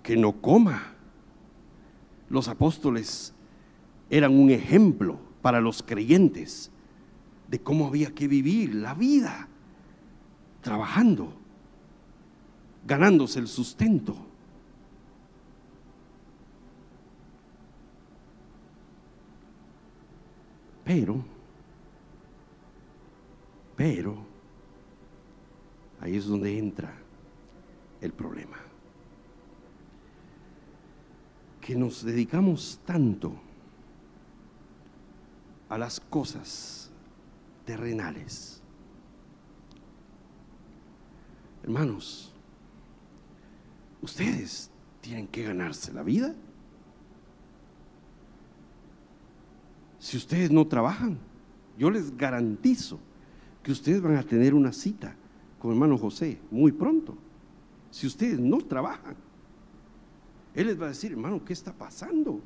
que 0.02 0.16
no 0.16 0.33
coma. 0.33 0.94
Los 2.28 2.48
apóstoles 2.48 3.33
eran 4.11 4.37
un 4.38 4.50
ejemplo 4.50 5.18
para 5.40 5.61
los 5.61 5.83
creyentes 5.83 6.73
de 7.48 7.60
cómo 7.60 7.86
había 7.86 8.14
que 8.14 8.28
vivir 8.28 8.74
la 8.74 8.94
vida, 8.94 9.48
trabajando, 10.62 11.32
ganándose 12.86 13.38
el 13.38 13.48
sustento. 13.48 14.16
Pero, 20.84 21.24
pero, 23.74 24.16
ahí 26.00 26.16
es 26.16 26.26
donde 26.26 26.58
entra 26.58 26.94
el 28.00 28.12
problema. 28.12 28.58
Que 31.60 31.74
nos 31.74 32.04
dedicamos 32.04 32.78
tanto 32.84 33.32
a 35.70 35.78
las 35.78 35.98
cosas 35.98 36.83
terrenales. 37.65 38.60
Hermanos, 41.62 42.33
ustedes 44.02 44.71
tienen 45.00 45.27
que 45.27 45.42
ganarse 45.42 45.92
la 45.92 46.02
vida. 46.02 46.35
Si 49.98 50.17
ustedes 50.17 50.50
no 50.50 50.67
trabajan, 50.67 51.19
yo 51.79 51.90
les 51.90 52.17
garantizo 52.17 52.98
que 53.62 53.73
ustedes 53.73 54.02
van 54.02 54.17
a 54.17 54.23
tener 54.23 54.52
una 54.54 54.73
cita 54.73 55.17
con 55.58 55.73
hermano 55.73 55.96
José 55.96 56.38
muy 56.50 56.73
pronto. 56.73 57.17
Si 57.90 58.06
ustedes 58.06 58.38
no 58.38 58.58
trabajan, 58.58 59.17
él 60.54 60.67
les 60.67 60.81
va 60.81 60.87
a 60.87 60.88
decir, 60.90 61.12
hermano, 61.12 61.44
¿qué 61.44 61.52
está 61.52 61.73
pasando? 61.73 62.40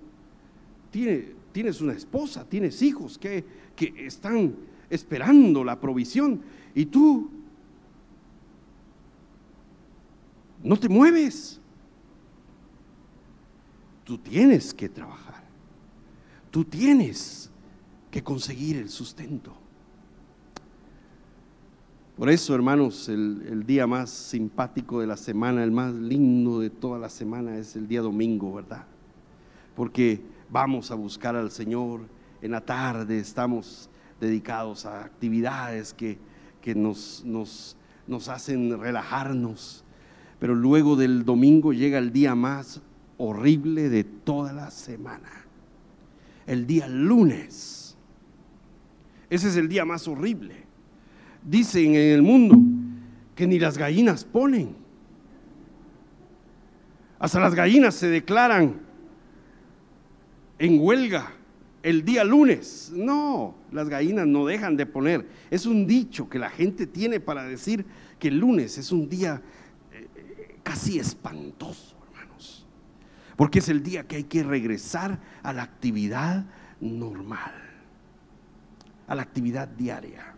tienes 0.91 1.81
una 1.81 1.93
esposa, 1.93 2.49
tienes 2.49 2.81
hijos 2.83 3.19
que, 3.19 3.45
que 3.77 4.07
están 4.07 4.55
esperando 4.91 5.65
la 5.65 5.81
provisión 5.81 6.41
y 6.75 6.87
tú 6.87 7.31
no 10.63 10.77
te 10.77 10.89
mueves. 10.89 11.61
Tú 14.05 14.19
tienes 14.19 14.73
que 14.73 14.89
trabajar. 14.89 15.45
Tú 16.51 16.65
tienes 16.65 17.51
que 18.11 18.23
conseguir 18.23 18.77
el 18.77 18.89
sustento. 18.89 19.55
Por 22.17 22.31
eso, 22.31 22.53
hermanos, 22.55 23.09
el, 23.09 23.65
día 23.65 23.87
más 23.87 24.11
simpático 24.11 25.01
de 25.01 25.07
la 25.07 25.17
semana, 25.17 25.63
el 25.63 25.71
más 25.71 25.95
lindo 25.95 26.59
de 26.59 26.69
toda 26.69 26.99
la 26.99 27.09
semana 27.09 27.57
es 27.57 27.77
el 27.77 27.87
día 27.87 28.01
domingo, 28.01 28.55
¿verdad? 28.55 28.87
Porque 29.77 30.21
vamos 30.51 30.91
a 30.91 30.97
buscar 30.97 31.37
al 31.37 31.53
Señor 31.53 32.01
en 32.43 32.51
la 32.51 32.61
tarde, 32.61 33.21
estamos 33.21 33.89
dedicados 34.21 34.87
a 34.87 35.05
actividades 35.05 35.95
que, 35.95 36.19
que 36.61 36.75
nos, 36.75 37.23
nos, 37.25 37.77
nos 38.07 38.29
hacen 38.29 38.79
relajarnos. 38.81 39.85
Pero 40.39 40.55
luego 40.55 40.97
del 40.97 41.25
domingo 41.25 41.73
llega 41.73 41.99
el 41.99 42.13
día 42.13 42.35
más 42.35 42.81
horrible 43.17 43.89
de 43.89 44.05
toda 44.05 44.53
la 44.53 44.71
semana. 44.71 45.31
El 46.47 46.67
día 46.67 46.89
lunes. 46.89 47.97
Ese 49.31 49.49
es 49.49 49.57
el 49.57 49.69
día 49.69 49.85
más 49.85 50.09
horrible. 50.09 50.65
Dicen 51.45 51.95
en 51.95 52.13
el 52.15 52.23
mundo 52.23 52.57
que 53.35 53.47
ni 53.47 53.59
las 53.59 53.77
gallinas 53.77 54.25
ponen. 54.25 54.75
Hasta 57.19 57.41
las 57.41 57.55
gallinas 57.55 57.95
se 57.95 58.09
declaran 58.09 58.81
en 60.59 60.81
huelga 60.81 61.38
el 61.89 62.05
día 62.05 62.23
lunes. 62.23 62.93
No, 62.95 63.55
las 63.73 63.89
gallinas 63.89 64.27
no 64.27 64.45
dejan 64.45 64.77
de 64.77 64.85
poner. 64.85 65.27
Es 65.51 65.65
un 65.65 65.87
dicho 65.87 66.29
que 66.29 66.39
la 66.39 66.51
gente 66.51 66.87
tiene 66.87 67.19
para 67.19 67.45
decir 67.45 67.87
que 68.19 68.29
el 68.29 68.39
lunes 68.39 68.77
es 68.77 68.93
un 68.93 69.09
día 69.09 69.41
eh, 69.93 70.59
casi 70.63 70.99
espantoso, 70.99 71.97
hermanos. 72.07 72.67
Porque 73.37 73.61
es 73.61 73.71
el 73.71 73.83
día 73.83 74.07
que 74.07 74.17
hay 74.17 74.25
que 74.25 74.43
regresar 74.43 75.19
a 75.43 75.55
la 75.55 75.63
actividad 75.63 76.45
normal, 76.79 77.55
a 79.07 79.15
la 79.15 79.23
actividad 79.23 79.67
diaria. 79.67 80.35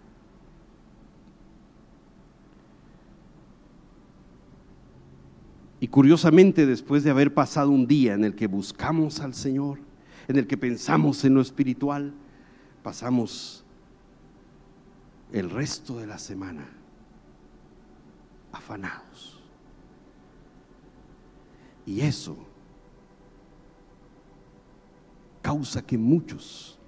Y 5.81 5.89
curiosamente, 5.89 6.65
después 6.65 7.03
de 7.03 7.11
haber 7.11 7.35
pasado 7.35 7.71
un 7.71 7.89
día 7.89 8.15
en 8.15 8.23
el 8.23 8.37
que 8.37 8.47
buscamos 8.47 9.19
al 9.19 9.35
Señor, 9.35 9.90
en 10.29 10.37
el 10.37 10.47
que 10.47 10.57
pensamos 10.57 11.25
en 11.25 11.35
lo 11.35 11.41
espiritual, 11.41 12.13
pasamos 12.83 13.65
el 15.33 15.51
resto 15.51 15.99
de 15.99 16.07
la 16.07 16.19
semana 16.19 16.69
afanados. 18.53 19.41
Y 21.87 22.01
eso 22.01 22.37
causa 25.43 25.83
que 25.83 25.99
muchos 25.99 26.79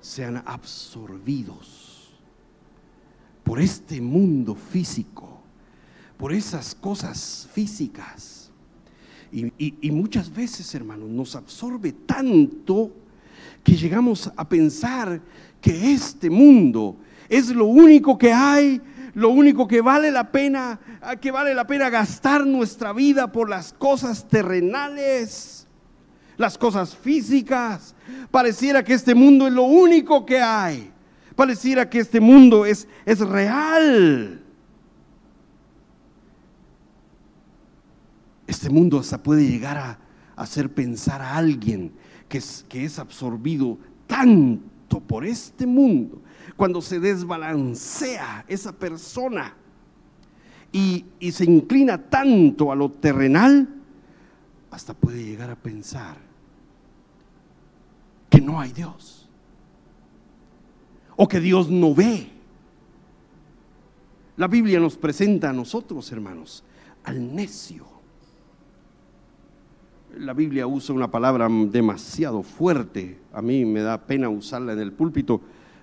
sean 0.00 0.42
absorbidos 0.44 2.12
por 3.42 3.60
este 3.60 4.00
mundo 4.00 4.54
físico, 4.54 5.40
por 6.18 6.32
esas 6.32 6.74
cosas 6.74 7.48
físicas 7.52 8.43
y, 9.34 9.90
muchas 9.90 10.32
veces, 10.32 10.72
hermanos, 10.76 11.10
nos 11.10 11.34
absorbe 11.34 11.92
tanto 11.92 12.92
que 13.64 13.72
llegamos 13.72 14.30
a 14.36 14.48
pensar 14.48 15.20
que 15.60 15.92
este 15.92 16.30
mundo 16.30 16.96
es 17.28 17.48
lo 17.48 17.66
único 17.66 18.16
que 18.16 18.32
hay, 18.32 18.80
lo 19.14 19.30
único 19.30 19.66
que 19.66 19.80
vale 19.80 20.12
la 20.12 20.30
pena, 20.30 20.78
que 21.20 21.32
vale 21.32 21.52
la 21.52 21.66
pena 21.66 21.90
gastar 21.90 22.46
nuestra 22.46 22.92
vida 22.92 23.32
por 23.32 23.50
las 23.50 23.72
cosas 23.72 24.28
terrenales, 24.28 25.66
las 26.36 26.56
cosas 26.56 26.94
físicas. 26.94 27.96
Pareciera 28.30 28.84
que 28.84 28.94
este 28.94 29.16
mundo 29.16 29.48
es 29.48 29.52
lo 29.52 29.64
único 29.64 30.24
que 30.24 30.40
hay. 30.40 30.92
Pareciera 31.34 31.90
que 31.90 31.98
este 31.98 32.20
mundo 32.20 32.64
es, 32.66 32.86
es 33.04 33.18
real. 33.18 34.43
Este 38.46 38.68
mundo 38.70 38.98
hasta 38.98 39.22
puede 39.22 39.46
llegar 39.46 39.78
a 39.78 39.98
hacer 40.36 40.72
pensar 40.72 41.22
a 41.22 41.36
alguien 41.36 41.92
que 42.28 42.38
es, 42.38 42.64
que 42.68 42.84
es 42.84 42.98
absorbido 42.98 43.78
tanto 44.06 45.00
por 45.00 45.24
este 45.24 45.66
mundo, 45.66 46.20
cuando 46.56 46.82
se 46.82 47.00
desbalancea 47.00 48.44
esa 48.48 48.72
persona 48.72 49.54
y, 50.72 51.04
y 51.18 51.32
se 51.32 51.44
inclina 51.44 51.98
tanto 51.98 52.70
a 52.70 52.76
lo 52.76 52.90
terrenal, 52.90 53.68
hasta 54.70 54.92
puede 54.92 55.24
llegar 55.24 55.50
a 55.50 55.56
pensar 55.56 56.16
que 58.28 58.40
no 58.40 58.60
hay 58.60 58.72
Dios 58.72 59.28
o 61.16 61.28
que 61.28 61.40
Dios 61.40 61.70
no 61.70 61.94
ve. 61.94 62.30
La 64.36 64.48
Biblia 64.48 64.80
nos 64.80 64.96
presenta 64.96 65.50
a 65.50 65.52
nosotros, 65.52 66.10
hermanos, 66.10 66.64
al 67.04 67.34
necio 67.34 67.93
la 70.18 70.32
Biblia 70.32 70.66
usa 70.66 70.94
una 70.94 71.10
palabra 71.10 71.48
demasiado 71.48 72.42
fuerte. 72.42 73.18
A 73.32 73.42
mí 73.42 73.64
me 73.64 73.80
da 73.80 74.06
pena 74.06 74.28
usarla 74.28 74.72
en 74.72 74.80
el 74.80 74.92
púlpito, 74.92 75.40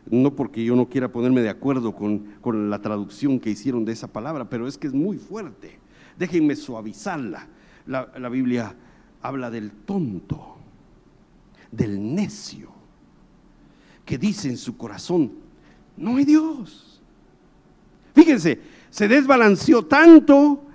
no 0.09 0.35
porque 0.35 0.63
yo 0.63 0.75
no 0.75 0.89
quiera 0.89 1.11
ponerme 1.11 1.41
de 1.41 1.49
acuerdo 1.49 1.95
con, 1.95 2.69
la 2.69 2.81
traducción 2.81 3.39
que 3.39 3.51
hicieron 3.51 3.85
de 3.85 3.93
esa 3.93 4.07
palabra, 4.07 4.49
pero 4.49 4.67
es 4.67 4.77
que 4.77 4.87
es 4.87 4.93
muy 4.93 5.17
fuerte. 5.17 5.79
Déjenme 6.17 6.55
suavizarla. 6.55 7.47
La, 7.85 8.11
la 8.17 8.29
Biblia 8.29 8.75
habla 9.21 9.49
del 9.49 9.71
tonto, 9.71 10.57
del 11.71 12.13
necio, 12.15 12.69
que 14.05 14.17
dice 14.17 14.49
en 14.49 14.57
su 14.57 14.77
corazón, 14.77 15.31
no 15.97 16.17
hay 16.17 16.25
Dios. 16.25 17.01
Fíjense, 18.13 18.59
se 18.89 19.07
desbalanceó 19.07 19.85
tanto 19.85 20.65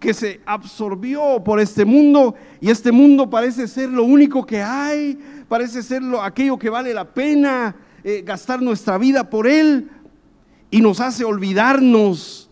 que 0.00 0.14
se 0.14 0.40
absorbió 0.46 1.44
por 1.44 1.60
este 1.60 1.84
mundo 1.84 2.34
y 2.58 2.70
este 2.70 2.90
mundo 2.90 3.28
parece 3.28 3.68
ser 3.68 3.90
lo 3.90 4.04
único 4.04 4.46
que 4.46 4.62
hay, 4.62 5.44
parece 5.46 5.82
ser 5.82 6.02
lo, 6.02 6.22
aquello 6.22 6.58
que 6.58 6.70
vale 6.70 6.94
la 6.94 7.04
pena 7.04 7.76
eh, 8.02 8.22
gastar 8.24 8.62
nuestra 8.62 8.96
vida 8.96 9.28
por 9.28 9.46
él 9.46 9.90
y 10.70 10.80
nos 10.80 11.00
hace 11.00 11.22
olvidarnos 11.22 12.50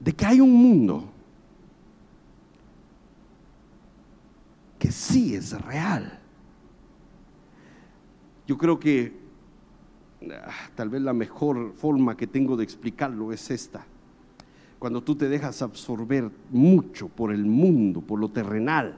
de 0.00 0.12
que 0.12 0.26
hay 0.26 0.40
un 0.40 0.52
mundo 0.52 1.08
que 4.80 4.90
sí 4.90 5.36
es 5.36 5.52
real. 5.62 6.18
Yo 8.48 8.58
creo 8.58 8.80
que 8.80 9.16
ah, 10.32 10.50
tal 10.74 10.88
vez 10.88 11.00
la 11.00 11.12
mejor 11.12 11.74
forma 11.74 12.16
que 12.16 12.26
tengo 12.26 12.56
de 12.56 12.64
explicarlo 12.64 13.32
es 13.32 13.52
esta 13.52 13.86
cuando 14.84 15.02
tú 15.02 15.14
te 15.16 15.30
dejas 15.30 15.62
absorber 15.62 16.30
mucho 16.50 17.08
por 17.08 17.32
el 17.32 17.46
mundo, 17.46 18.02
por 18.02 18.20
lo 18.20 18.28
terrenal. 18.28 18.94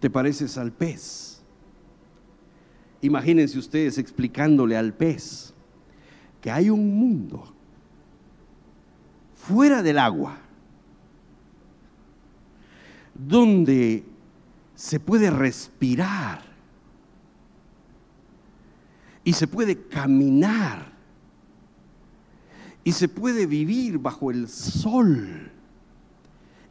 Te 0.00 0.10
pareces 0.10 0.58
al 0.58 0.72
pez. 0.72 1.44
Imagínense 3.00 3.56
ustedes 3.56 3.98
explicándole 3.98 4.76
al 4.76 4.92
pez 4.92 5.54
que 6.40 6.50
hay 6.50 6.70
un 6.70 6.92
mundo 6.98 7.44
fuera 9.36 9.80
del 9.80 9.98
agua 9.98 10.38
donde 13.14 14.02
se 14.74 14.98
puede 14.98 15.30
respirar 15.30 16.49
y 19.30 19.32
se 19.32 19.46
puede 19.46 19.76
caminar 19.86 20.90
y 22.82 22.90
se 22.90 23.08
puede 23.08 23.46
vivir 23.46 23.96
bajo 23.96 24.32
el 24.32 24.48
sol. 24.48 25.52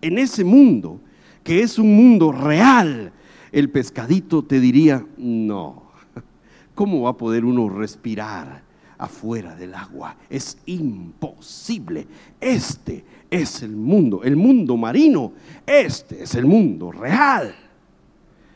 En 0.01 0.17
ese 0.17 0.43
mundo, 0.43 0.99
que 1.41 1.61
es 1.61 1.79
un 1.79 1.95
mundo 1.95 2.33
real, 2.33 3.13
el 3.53 3.69
pescadito 3.69 4.43
te 4.43 4.59
diría, 4.59 5.05
no, 5.17 5.83
¿cómo 6.75 7.03
va 7.03 7.11
a 7.11 7.17
poder 7.17 7.45
uno 7.45 7.69
respirar 7.69 8.61
afuera 8.97 9.55
del 9.55 9.73
agua? 9.73 10.17
Es 10.29 10.57
imposible. 10.65 12.07
Este 12.41 13.05
es 13.31 13.63
el 13.63 13.73
mundo, 13.73 14.21
el 14.21 14.35
mundo 14.35 14.75
marino, 14.75 15.31
este 15.65 16.23
es 16.23 16.35
el 16.35 16.45
mundo 16.45 16.91
real, 16.91 17.55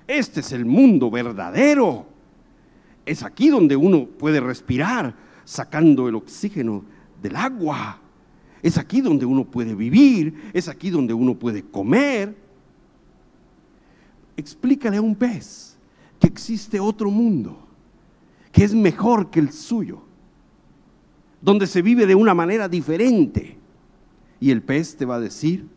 este 0.05 0.41
es 0.41 0.51
el 0.51 0.65
mundo 0.65 1.09
verdadero. 1.09 2.11
Es 3.05 3.23
aquí 3.23 3.49
donde 3.49 3.75
uno 3.75 4.05
puede 4.05 4.39
respirar, 4.39 5.15
sacando 5.45 6.07
el 6.07 6.15
oxígeno 6.15 6.83
del 7.21 7.35
agua. 7.35 7.99
Es 8.61 8.77
aquí 8.77 9.01
donde 9.01 9.25
uno 9.25 9.43
puede 9.43 9.75
vivir, 9.75 10.51
es 10.53 10.69
aquí 10.69 10.89
donde 10.89 11.13
uno 11.13 11.35
puede 11.35 11.63
comer. 11.63 12.35
Explícale 14.37 14.97
a 14.97 15.01
un 15.01 15.15
pez 15.15 15.77
que 16.19 16.27
existe 16.27 16.79
otro 16.79 17.11
mundo, 17.11 17.67
que 18.51 18.63
es 18.63 18.73
mejor 18.73 19.29
que 19.29 19.41
el 19.41 19.51
suyo, 19.51 20.01
donde 21.41 21.67
se 21.67 21.81
vive 21.81 22.05
de 22.05 22.15
una 22.15 22.33
manera 22.33 22.69
diferente. 22.69 23.57
Y 24.39 24.51
el 24.51 24.61
pez 24.61 24.95
te 24.95 25.05
va 25.05 25.15
a 25.15 25.19
decir, 25.19 25.67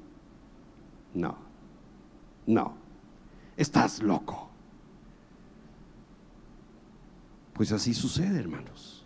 no, 1.13 1.37
no, 2.47 2.75
estás 3.57 4.03
loco. 4.03 4.46
Pues 7.57 7.73
así 7.73 7.95
sucede, 7.95 8.39
hermanos. 8.39 9.05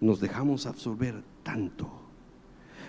Nos 0.00 0.20
dejamos 0.20 0.66
absorber 0.66 1.22
tanto. 1.42 1.88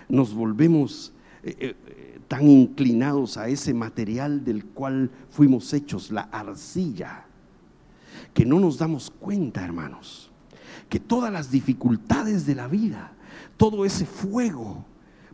Nos 0.08 0.34
volvemos 0.34 1.12
eh, 1.42 1.56
eh, 1.60 2.20
tan 2.26 2.48
inclinados 2.48 3.36
a 3.36 3.48
ese 3.48 3.72
material 3.72 4.44
del 4.44 4.64
cual 4.64 5.10
fuimos 5.30 5.72
hechos, 5.72 6.10
la 6.10 6.22
arcilla, 6.22 7.26
que 8.34 8.44
no 8.44 8.58
nos 8.58 8.78
damos 8.78 9.10
cuenta, 9.10 9.64
hermanos, 9.64 10.32
que 10.88 10.98
todas 10.98 11.32
las 11.32 11.50
dificultades 11.50 12.46
de 12.46 12.56
la 12.56 12.66
vida, 12.66 13.12
todo 13.56 13.84
ese 13.84 14.04
fuego 14.04 14.84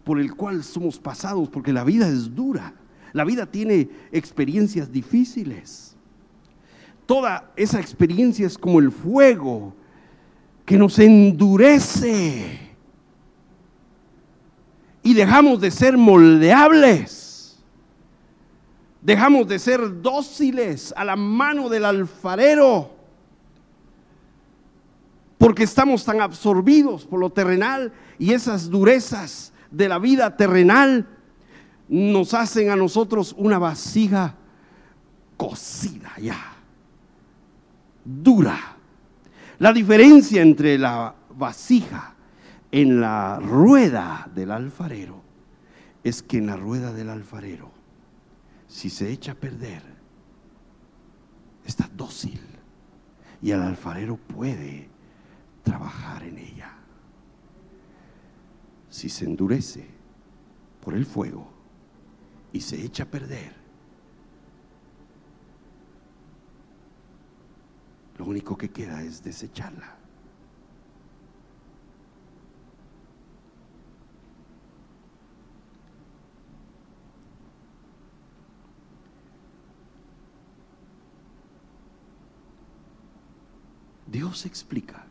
por 0.04 0.20
el 0.20 0.34
cual 0.34 0.62
somos 0.62 0.98
pasados, 0.98 1.48
porque 1.48 1.72
la 1.72 1.84
vida 1.84 2.08
es 2.08 2.34
dura, 2.34 2.74
la 3.12 3.24
vida 3.24 3.46
tiene 3.46 3.88
experiencias 4.10 4.92
difíciles. 4.92 5.91
Toda 7.12 7.52
esa 7.56 7.78
experiencia 7.78 8.46
es 8.46 8.56
como 8.56 8.78
el 8.78 8.90
fuego 8.90 9.74
que 10.64 10.78
nos 10.78 10.98
endurece. 10.98 12.70
Y 15.02 15.12
dejamos 15.12 15.60
de 15.60 15.70
ser 15.70 15.98
moldeables. 15.98 17.62
Dejamos 19.02 19.46
de 19.46 19.58
ser 19.58 20.00
dóciles 20.00 20.94
a 20.96 21.04
la 21.04 21.14
mano 21.14 21.68
del 21.68 21.84
alfarero. 21.84 22.92
Porque 25.36 25.64
estamos 25.64 26.06
tan 26.06 26.22
absorbidos 26.22 27.04
por 27.04 27.20
lo 27.20 27.28
terrenal 27.28 27.92
y 28.18 28.32
esas 28.32 28.70
durezas 28.70 29.52
de 29.70 29.86
la 29.86 29.98
vida 29.98 30.34
terrenal 30.34 31.06
nos 31.90 32.32
hacen 32.32 32.70
a 32.70 32.76
nosotros 32.76 33.34
una 33.36 33.58
vasija 33.58 34.34
cocida 35.36 36.12
ya, 36.18 36.51
dura. 38.05 38.76
La 39.59 39.72
diferencia 39.72 40.42
entre 40.42 40.78
la 40.78 41.14
vasija 41.30 42.14
en 42.70 43.00
la 43.00 43.38
rueda 43.38 44.28
del 44.34 44.50
alfarero 44.50 45.22
es 46.03 46.22
que 46.22 46.38
en 46.38 46.46
la 46.46 46.57
rueda 46.57 46.92
del 46.92 47.11
alfarero, 47.11 47.70
si 48.66 48.90
se 48.90 49.11
echa 49.11 49.32
a 49.32 49.36
perder, 49.36 49.82
está 51.64 51.88
dócil 51.94 52.40
y 53.40 53.50
el 53.50 53.61
alfarero 53.61 54.16
puede 54.16 54.88
trabajar 55.62 56.24
en 56.24 56.38
ella. 56.38 56.72
Si 58.88 59.09
se 59.09 59.24
endurece 59.24 59.86
por 60.80 60.94
el 60.94 61.07
fuego, 61.07 61.53
y 62.53 62.61
se 62.61 62.84
echa 62.84 63.05
a 63.05 63.07
perder, 63.07 63.55
lo 68.18 68.24
único 68.24 68.56
que 68.56 68.70
queda 68.70 69.02
es 69.02 69.22
desecharla. 69.22 69.96
Dios 84.06 84.44
explica. 84.44 85.06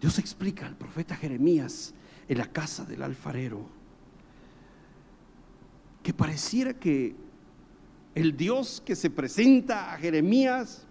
Dios 0.00 0.18
explica 0.18 0.66
al 0.66 0.76
profeta 0.76 1.16
Jeremías 1.16 1.94
en 2.28 2.38
la 2.38 2.52
casa 2.52 2.84
del 2.84 3.02
alfarero, 3.02 3.66
que 6.02 6.12
pareciera 6.12 6.74
que 6.74 7.16
el 8.18 8.36
Dios 8.36 8.82
que 8.84 8.96
se 8.96 9.10
presenta 9.10 9.92
a 9.92 9.96
Jeremías 9.96 10.84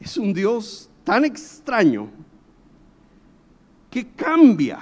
es 0.00 0.16
un 0.16 0.32
Dios 0.32 0.88
tan 1.04 1.26
extraño 1.26 2.08
que 3.90 4.08
cambia. 4.08 4.78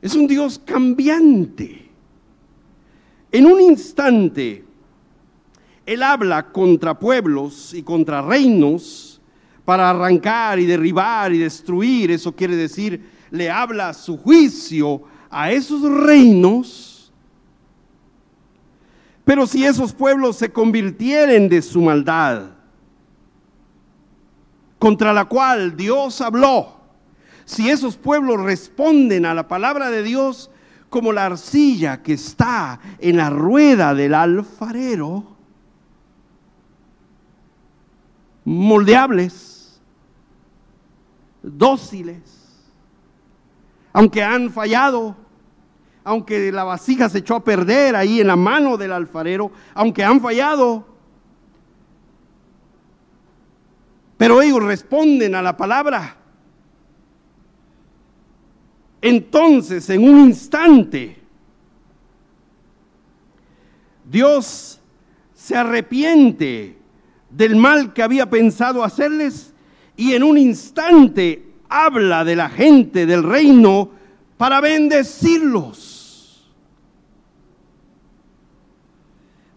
Es 0.00 0.16
un 0.16 0.26
Dios 0.26 0.60
cambiante. 0.64 1.88
En 3.30 3.46
un 3.46 3.60
instante, 3.60 4.64
Él 5.86 6.02
habla 6.02 6.50
contra 6.50 6.98
pueblos 6.98 7.72
y 7.74 7.84
contra 7.84 8.20
reinos 8.20 9.20
para 9.64 9.90
arrancar 9.90 10.58
y 10.58 10.66
derribar 10.66 11.32
y 11.32 11.38
destruir. 11.38 12.10
Eso 12.10 12.34
quiere 12.34 12.56
decir, 12.56 13.08
le 13.30 13.48
habla 13.48 13.94
su 13.94 14.18
juicio 14.18 15.02
a 15.30 15.52
esos 15.52 15.82
reinos. 15.82 16.91
Pero 19.24 19.46
si 19.46 19.64
esos 19.64 19.92
pueblos 19.92 20.36
se 20.36 20.52
convirtieren 20.52 21.48
de 21.48 21.62
su 21.62 21.80
maldad, 21.80 22.50
contra 24.78 25.12
la 25.12 25.26
cual 25.26 25.76
Dios 25.76 26.20
habló, 26.20 26.80
si 27.44 27.70
esos 27.70 27.96
pueblos 27.96 28.40
responden 28.40 29.26
a 29.26 29.34
la 29.34 29.46
palabra 29.46 29.90
de 29.90 30.02
Dios 30.02 30.50
como 30.88 31.12
la 31.12 31.26
arcilla 31.26 32.02
que 32.02 32.14
está 32.14 32.80
en 32.98 33.16
la 33.16 33.30
rueda 33.30 33.94
del 33.94 34.14
alfarero, 34.14 35.24
moldeables, 38.44 39.80
dóciles, 41.42 42.20
aunque 43.92 44.22
han 44.22 44.50
fallado, 44.50 45.16
aunque 46.04 46.50
la 46.50 46.64
vasija 46.64 47.08
se 47.08 47.18
echó 47.18 47.36
a 47.36 47.44
perder 47.44 47.94
ahí 47.96 48.20
en 48.20 48.26
la 48.26 48.36
mano 48.36 48.76
del 48.76 48.92
alfarero, 48.92 49.52
aunque 49.74 50.04
han 50.04 50.20
fallado, 50.20 50.86
pero 54.16 54.40
ellos 54.40 54.62
responden 54.62 55.34
a 55.34 55.42
la 55.42 55.56
palabra. 55.56 56.16
Entonces, 59.00 59.90
en 59.90 60.08
un 60.08 60.20
instante, 60.20 61.20
Dios 64.04 64.80
se 65.34 65.56
arrepiente 65.56 66.78
del 67.30 67.56
mal 67.56 67.92
que 67.92 68.02
había 68.02 68.30
pensado 68.30 68.84
hacerles 68.84 69.52
y 69.96 70.12
en 70.12 70.22
un 70.22 70.38
instante 70.38 71.48
habla 71.68 72.24
de 72.24 72.36
la 72.36 72.48
gente 72.48 73.06
del 73.06 73.24
reino 73.24 73.90
para 74.36 74.60
bendecirlos. 74.60 75.91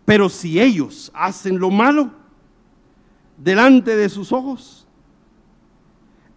Pero 0.05 0.29
si 0.29 0.61
ellos 0.61 1.11
hacen 1.13 1.59
lo 1.59 1.71
malo 1.71 2.11
delante 3.37 3.95
de 3.95 4.07
sus 4.07 4.31
ojos, 4.31 4.87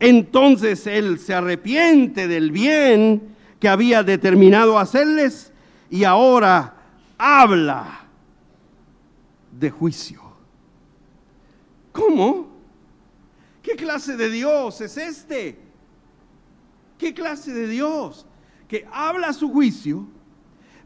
entonces 0.00 0.86
Él 0.86 1.18
se 1.18 1.34
arrepiente 1.34 2.28
del 2.28 2.50
bien 2.50 3.36
que 3.60 3.68
había 3.68 4.02
determinado 4.02 4.78
hacerles 4.78 5.52
y 5.90 6.04
ahora 6.04 6.76
habla 7.18 8.06
de 9.52 9.70
juicio. 9.70 10.22
¿Cómo? 11.92 12.48
¿Qué 13.62 13.74
clase 13.74 14.16
de 14.16 14.30
Dios 14.30 14.80
es 14.80 14.96
este? 14.96 15.58
¿Qué 16.96 17.12
clase 17.12 17.52
de 17.52 17.68
Dios? 17.68 18.24
Que 18.68 18.86
habla 18.92 19.32
su 19.32 19.50
juicio, 19.50 20.06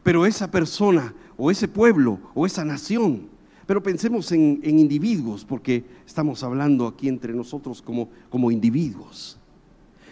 pero 0.03 0.25
esa 0.25 0.51
persona 0.51 1.13
o 1.37 1.49
ese 1.49 1.67
pueblo 1.67 2.19
o 2.35 2.45
esa 2.45 2.63
nación, 2.65 3.29
pero 3.65 3.81
pensemos 3.81 4.31
en, 4.33 4.59
individuos, 4.63 5.45
porque 5.45 5.85
estamos 6.05 6.43
hablando 6.43 6.85
aquí 6.85 7.07
entre 7.07 7.33
nosotros 7.33 7.81
como, 7.81 8.09
como 8.29 8.51
individuos. 8.51 9.39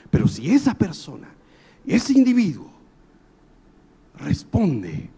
Pero 0.10 0.28
si 0.28 0.50
esa 0.50 0.74
persona, 0.74 1.28
ese 1.86 2.14
individuo, 2.14 2.72
responde 4.18 5.10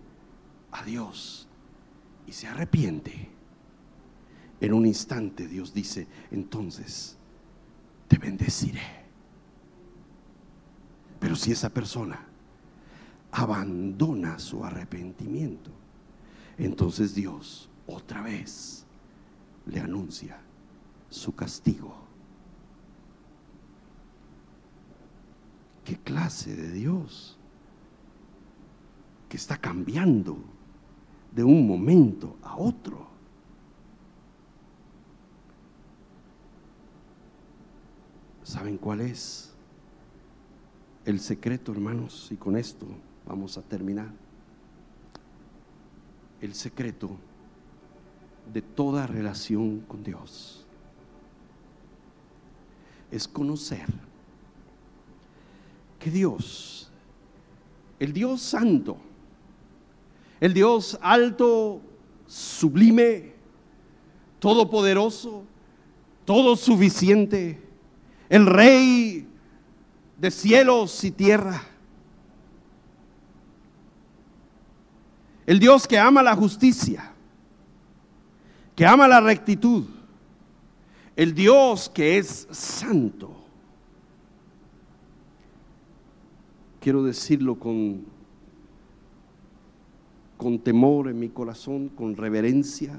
a 0.72 0.84
Dios 0.84 1.48
y 2.26 2.32
se 2.32 2.48
arrepiente, 2.48 3.30
en 4.60 4.74
un 4.74 4.86
instante 4.86 5.48
Dios 5.48 5.74
dice, 5.74 6.08
entonces 6.32 7.18
te 8.08 8.18
bendeciré. 8.18 8.82
Pero 11.20 11.36
si 11.36 11.52
esa 11.52 11.70
persona 11.70 12.33
abandona 13.34 14.38
su 14.38 14.64
arrepentimiento, 14.64 15.72
entonces 16.58 17.16
Dios 17.16 17.68
otra 17.88 18.22
vez 18.22 18.86
le 19.66 19.80
anuncia 19.80 20.40
su 21.10 21.34
castigo. 21.36 21.96
¿Qué 25.84 25.98
clase 25.98 26.56
de 26.56 26.72
Dios 26.72 27.38
que 29.28 29.38
está 29.38 29.58
cambiando 29.58 30.38
de 31.32 31.44
un 31.44 31.68
momento 31.68 32.38
a 32.44 32.56
otro? 32.56 33.08
¿Saben 38.44 38.78
cuál 38.78 39.02
es 39.02 39.56
el 41.04 41.20
secreto, 41.20 41.72
hermanos? 41.72 42.30
Y 42.32 42.36
con 42.36 42.56
esto 42.56 42.86
vamos 43.26 43.58
a 43.58 43.62
terminar. 43.62 44.10
El 46.42 46.54
secreto 46.54 47.18
de 48.52 48.62
toda 48.62 49.08
relación 49.08 49.80
con 49.82 50.04
Dios 50.04 50.66
es 53.10 53.28
conocer 53.28 53.88
que 56.00 56.12
Dios, 56.12 56.92
el 58.00 58.12
Dios 58.12 58.42
santo, 58.42 58.98
el 60.42 60.54
Dios 60.54 60.98
alto, 61.02 61.80
sublime, 62.28 63.34
todopoderoso, 64.40 65.46
todo 66.26 66.58
suficiente, 66.58 67.62
el 68.28 68.46
Rey 68.46 69.26
de 70.18 70.32
cielos 70.32 71.04
y 71.04 71.12
tierra. 71.12 71.62
El 75.46 75.60
Dios 75.60 75.88
que 75.88 76.00
ama 76.00 76.24
la 76.24 76.36
justicia, 76.36 77.12
que 78.76 78.86
ama 78.86 79.08
la 79.08 79.22
rectitud. 79.22 79.86
El 81.16 81.34
Dios 81.34 81.90
que 81.90 82.18
es 82.18 82.48
santo. 82.52 83.32
Quiero 86.80 87.04
decirlo 87.04 87.56
con, 87.56 88.06
con 90.38 90.60
temor 90.60 91.08
en 91.10 91.20
mi 91.20 91.30
corazón, 91.30 91.90
con 91.90 92.16
reverencia, 92.16 92.98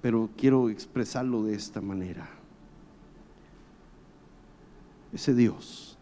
pero 0.00 0.28
quiero 0.36 0.68
expresarlo 0.68 1.44
de 1.44 1.54
esta 1.54 1.80
manera 1.80 2.42
ese 5.12 5.34
Dios 5.34 5.98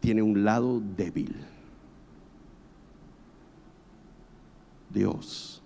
tiene 0.00 0.22
un 0.22 0.44
lado 0.44 0.80
débil. 0.80 1.36
Dios 4.92 5.62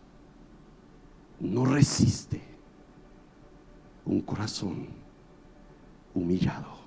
no 1.41 1.65
resiste 1.65 2.41
un 4.05 4.21
corazón 4.21 4.87
humillado 6.15 6.79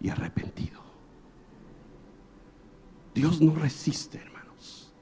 y 0.00 0.08
arrepentido. 0.10 0.80
Dios 3.14 3.40
no 3.40 3.54
resiste, 3.54 4.18
hermanos, 4.18 4.92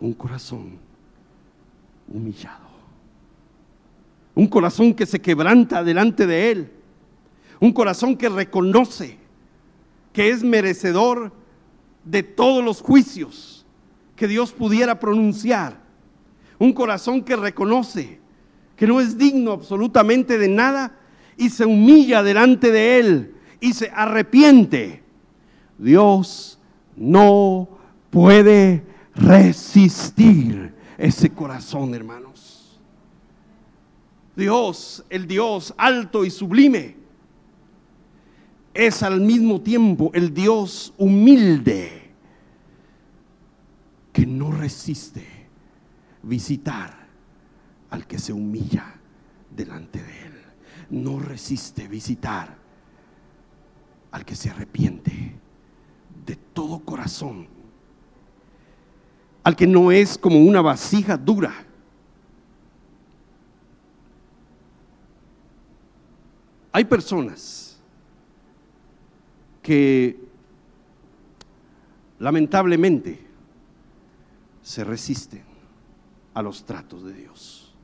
un 0.00 0.12
corazón 0.12 0.78
humillado. 2.06 2.68
Un 4.34 4.46
corazón 4.46 4.94
que 4.94 5.04
se 5.04 5.20
quebranta 5.20 5.82
delante 5.82 6.26
de 6.26 6.50
Él 6.50 6.72
un 7.60 7.72
corazón 7.72 8.16
que 8.16 8.28
reconoce 8.28 9.16
que 10.12 10.30
es 10.30 10.42
merecedor 10.42 11.32
de 12.04 12.22
todos 12.22 12.64
los 12.64 12.80
juicios 12.80 13.57
que 14.18 14.26
Dios 14.26 14.52
pudiera 14.52 14.98
pronunciar. 14.98 15.80
Un 16.58 16.72
corazón 16.72 17.22
que 17.22 17.36
reconoce 17.36 18.18
que 18.76 18.86
no 18.86 19.00
es 19.00 19.16
digno 19.16 19.52
absolutamente 19.52 20.38
de 20.38 20.48
nada 20.48 20.98
y 21.36 21.50
se 21.50 21.64
humilla 21.64 22.22
delante 22.22 22.72
de 22.72 22.98
Él 22.98 23.34
y 23.60 23.72
se 23.72 23.90
arrepiente. 23.94 25.04
Dios 25.78 26.58
no 26.96 27.68
puede 28.10 28.84
resistir 29.14 30.74
ese 30.98 31.30
corazón, 31.30 31.94
hermanos. 31.94 32.80
Dios, 34.34 35.04
el 35.10 35.28
Dios 35.28 35.74
alto 35.76 36.24
y 36.24 36.30
sublime, 36.30 36.96
es 38.74 39.02
al 39.04 39.20
mismo 39.20 39.60
tiempo 39.60 40.10
el 40.12 40.34
Dios 40.34 40.92
humilde 40.98 41.97
que 44.18 44.26
no 44.26 44.50
resiste 44.50 45.24
visitar 46.24 47.06
al 47.88 48.04
que 48.04 48.18
se 48.18 48.32
humilla 48.32 48.96
delante 49.48 50.02
de 50.02 50.26
él. 50.26 50.32
No 50.90 51.20
resiste 51.20 51.86
visitar 51.86 52.56
al 54.10 54.24
que 54.24 54.34
se 54.34 54.50
arrepiente 54.50 55.36
de 56.26 56.34
todo 56.34 56.80
corazón. 56.80 57.46
Al 59.44 59.54
que 59.54 59.68
no 59.68 59.92
es 59.92 60.18
como 60.18 60.40
una 60.40 60.62
vasija 60.62 61.16
dura. 61.16 61.54
Hay 66.72 66.84
personas 66.86 67.80
que 69.62 70.18
lamentablemente 72.18 73.27
se 74.68 74.84
resisten 74.84 75.44
a 76.34 76.42
los 76.42 76.66
tratos 76.66 77.02
de 77.02 77.14
Dios, 77.14 77.74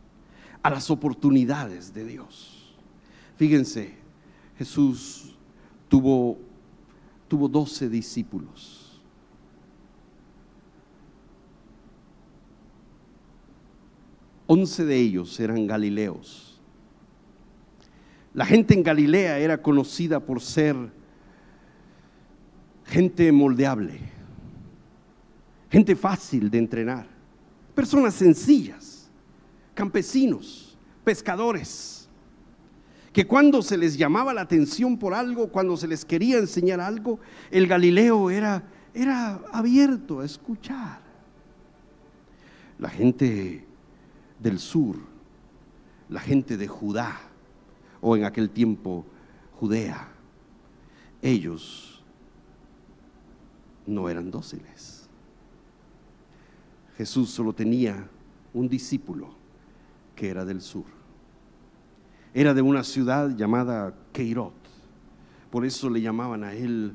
a 0.63 0.69
las 0.69 0.91
oportunidades 0.91 1.95
de 1.95 2.05
Dios. 2.05 2.77
Fíjense, 3.39 3.95
Jesús 4.59 5.35
tuvo, 5.89 6.37
tuvo 7.27 7.49
12 7.49 7.89
discípulos. 7.89 9.01
Once 14.47 14.85
de 14.85 14.95
ellos 14.95 15.41
eran 15.41 15.67
galileos. 15.67 16.61
La 18.35 18.45
gente 18.45 18.75
en 18.75 18.83
Galilea 18.83 19.39
era 19.39 19.63
conocida 19.63 20.21
por 20.21 20.43
ser 20.43 20.77
gente 22.85 23.33
moldeable, 23.33 24.14
gente 25.75 25.97
fácil 25.97 26.49
de 26.49 26.59
entrenar, 26.59 27.05
personas 27.75 28.15
sencillas, 28.15 29.11
campesinos, 29.75 30.79
pescadores, 31.03 32.09
que 33.13 33.27
cuando 33.27 33.61
se 33.61 33.77
les 33.77 33.97
llamaba 33.99 34.33
la 34.33 34.43
atención 34.43 34.97
por 34.97 35.15
algo, 35.15 35.49
cuando 35.49 35.77
se 35.77 35.89
les 35.89 36.05
quería 36.05 36.39
enseñar 36.39 36.79
algo, 36.79 37.19
el 37.51 37.67
Galileo 37.67 38.31
era, 38.31 38.63
era 38.95 39.41
abierto 39.51 40.21
a 40.21 40.25
escuchar. 40.25 41.01
La 42.79 42.89
gente 42.89 43.67
del 44.39 44.61
sur, 44.61 44.95
la 46.09 46.21
gente 46.21 46.57
de 46.57 46.69
Judá, 46.69 47.19
o 48.01 48.17
en 48.17 48.23
aquel 48.23 48.49
tiempo 48.49 49.05
Judea, 49.59 50.07
ellos 51.21 52.01
no 53.89 54.09
eran 54.09 54.31
dóciles. 54.31 54.94
Jesús 56.97 57.31
solo 57.31 57.53
tenía 57.53 58.09
un 58.53 58.69
discípulo 58.69 59.35
que 60.15 60.29
era 60.29 60.45
del 60.45 60.61
sur. 60.61 60.85
Era 62.33 62.55
de 62.55 62.63
una 62.63 62.85
ciudad 62.85 63.37
llamada 63.37 63.95
Keirot. 64.13 64.55
Por 65.51 65.65
eso 65.65 65.89
le 65.91 66.01
llamaban 66.01 66.45
a 66.45 66.55
él 66.55 66.95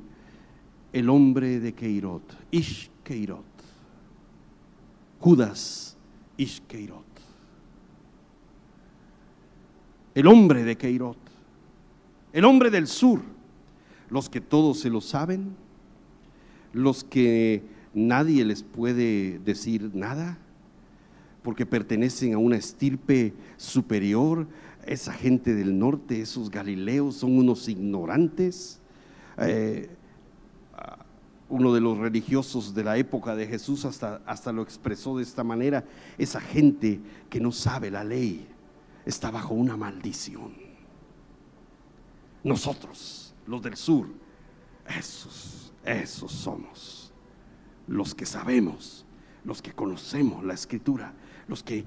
el 0.92 1.10
hombre 1.10 1.60
de 1.60 1.74
Keirot, 1.74 2.24
Ish 2.52 2.90
Keirot. 3.04 3.46
Judas 5.20 5.98
Ish 6.38 6.62
Keirot. 6.62 7.06
El 10.16 10.28
hombre 10.28 10.64
de 10.64 10.78
Keirot. 10.78 11.18
El 12.34 12.46
hombre 12.46 12.70
del 12.70 12.88
sur. 12.88 13.22
Los 14.10 14.30
que 14.30 14.42
todos 14.42 14.80
se 14.80 14.90
lo 14.90 15.02
saben 15.02 15.56
los 16.74 17.04
que 17.04 17.64
nadie 17.94 18.46
les 18.46 18.64
puede 18.64 19.40
decir 19.40 19.92
nada, 19.94 20.38
porque 21.44 21.66
pertenecen 21.66 22.34
a 22.34 22.38
una 22.38 22.58
estirpe 22.58 23.34
superior. 23.58 24.48
Esa 24.86 25.14
gente 25.14 25.54
del 25.56 25.78
norte, 25.78 26.22
esos 26.22 26.50
galileos, 26.50 27.16
son 27.16 27.38
unos 27.38 27.68
ignorantes. 27.68 28.80
Eh, 29.38 29.90
uno 31.50 31.74
de 31.74 31.82
los 31.82 31.98
religiosos 31.98 32.76
de 32.76 32.84
la 32.84 32.98
época 32.98 33.36
de 33.36 33.48
Jesús 33.48 33.84
hasta, 33.86 34.22
hasta 34.26 34.52
lo 34.52 34.62
expresó 34.62 35.18
de 35.18 35.24
esta 35.24 35.44
manera. 35.44 35.84
Esa 36.18 36.40
gente 36.40 37.00
que 37.30 37.40
no 37.40 37.52
sabe 37.52 37.90
la 37.90 38.04
ley 38.04 38.48
está 39.06 39.32
bajo 39.32 39.56
una 39.56 39.76
maldición. 39.76 40.54
Nosotros, 42.44 43.34
los 43.48 43.62
del 43.64 43.76
sur, 43.76 44.08
esos 44.88 45.60
esos 45.86 46.32
somos 46.32 47.09
los 47.90 48.16
que 48.16 48.26
sabemos 48.26 49.06
los 49.44 49.62
que 49.62 49.74
conocemos 49.74 50.44
la 50.44 50.54
escritura, 50.54 51.14
los 51.48 51.64
que, 51.64 51.84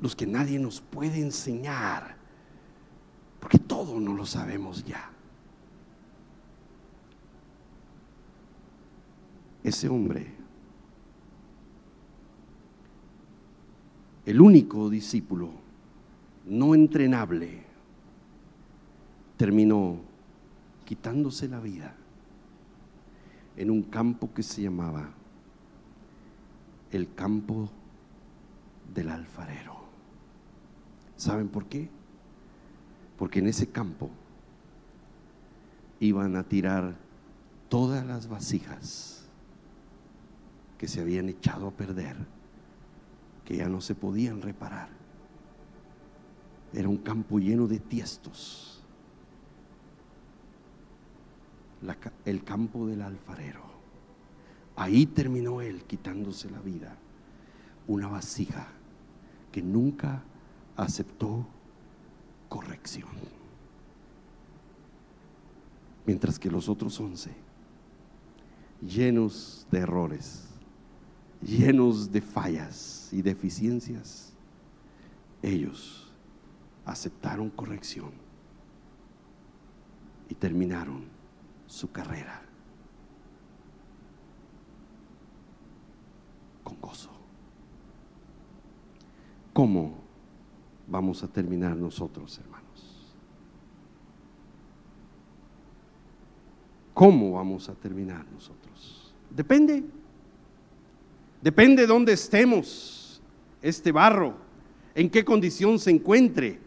los 0.00 0.16
que 0.16 0.26
nadie 0.26 0.58
nos 0.58 0.80
puede 0.80 1.20
enseñar, 1.20 2.16
porque 3.40 3.58
todo 3.58 4.00
no 4.00 4.14
lo 4.14 4.26
sabemos 4.26 4.84
ya. 4.84 5.10
Ese 9.62 9.88
hombre, 9.88 10.26
el 14.26 14.40
único 14.40 14.90
discípulo 14.90 15.50
no 16.46 16.74
entrenable, 16.74 17.64
terminó 19.36 20.00
quitándose 20.84 21.48
la 21.48 21.60
vida 21.60 21.94
en 23.56 23.70
un 23.70 23.82
campo 23.82 24.32
que 24.34 24.42
se 24.42 24.62
llamaba 24.62 25.14
el 26.94 27.12
campo 27.12 27.68
del 28.94 29.08
alfarero. 29.08 29.74
¿Saben 31.16 31.48
por 31.48 31.66
qué? 31.66 31.90
Porque 33.18 33.40
en 33.40 33.48
ese 33.48 33.68
campo 33.68 34.10
iban 35.98 36.36
a 36.36 36.44
tirar 36.44 36.94
todas 37.68 38.06
las 38.06 38.28
vasijas 38.28 39.26
que 40.78 40.86
se 40.86 41.00
habían 41.00 41.28
echado 41.28 41.66
a 41.66 41.72
perder, 41.72 42.16
que 43.44 43.56
ya 43.56 43.68
no 43.68 43.80
se 43.80 43.96
podían 43.96 44.40
reparar. 44.40 44.88
Era 46.72 46.88
un 46.88 46.98
campo 46.98 47.38
lleno 47.38 47.66
de 47.66 47.80
tiestos. 47.80 48.70
el 52.24 52.42
campo 52.44 52.86
del 52.86 53.02
alfarero. 53.02 53.73
Ahí 54.76 55.06
terminó 55.06 55.60
él 55.60 55.84
quitándose 55.84 56.50
la 56.50 56.60
vida. 56.60 56.96
Una 57.86 58.08
vasija 58.08 58.68
que 59.52 59.62
nunca 59.62 60.22
aceptó 60.76 61.46
corrección. 62.48 63.10
Mientras 66.06 66.38
que 66.38 66.50
los 66.50 66.68
otros 66.68 66.98
once, 67.00 67.30
llenos 68.80 69.66
de 69.70 69.78
errores, 69.78 70.48
llenos 71.40 72.10
de 72.10 72.20
fallas 72.20 73.08
y 73.12 73.22
deficiencias, 73.22 74.32
ellos 75.40 76.12
aceptaron 76.84 77.48
corrección 77.48 78.12
y 80.28 80.34
terminaron 80.34 81.04
su 81.66 81.90
carrera 81.90 82.43
¿Cómo 89.52 89.94
vamos 90.86 91.22
a 91.22 91.28
terminar 91.28 91.76
nosotros, 91.76 92.38
hermanos? 92.38 93.14
¿Cómo 96.92 97.32
vamos 97.32 97.68
a 97.68 97.74
terminar 97.74 98.26
nosotros? 98.32 99.14
Depende. 99.30 99.84
Depende 101.42 101.82
de 101.82 101.88
dónde 101.88 102.12
estemos, 102.12 103.20
este 103.60 103.92
barro, 103.92 104.34
en 104.94 105.10
qué 105.10 105.24
condición 105.24 105.78
se 105.78 105.90
encuentre, 105.90 106.60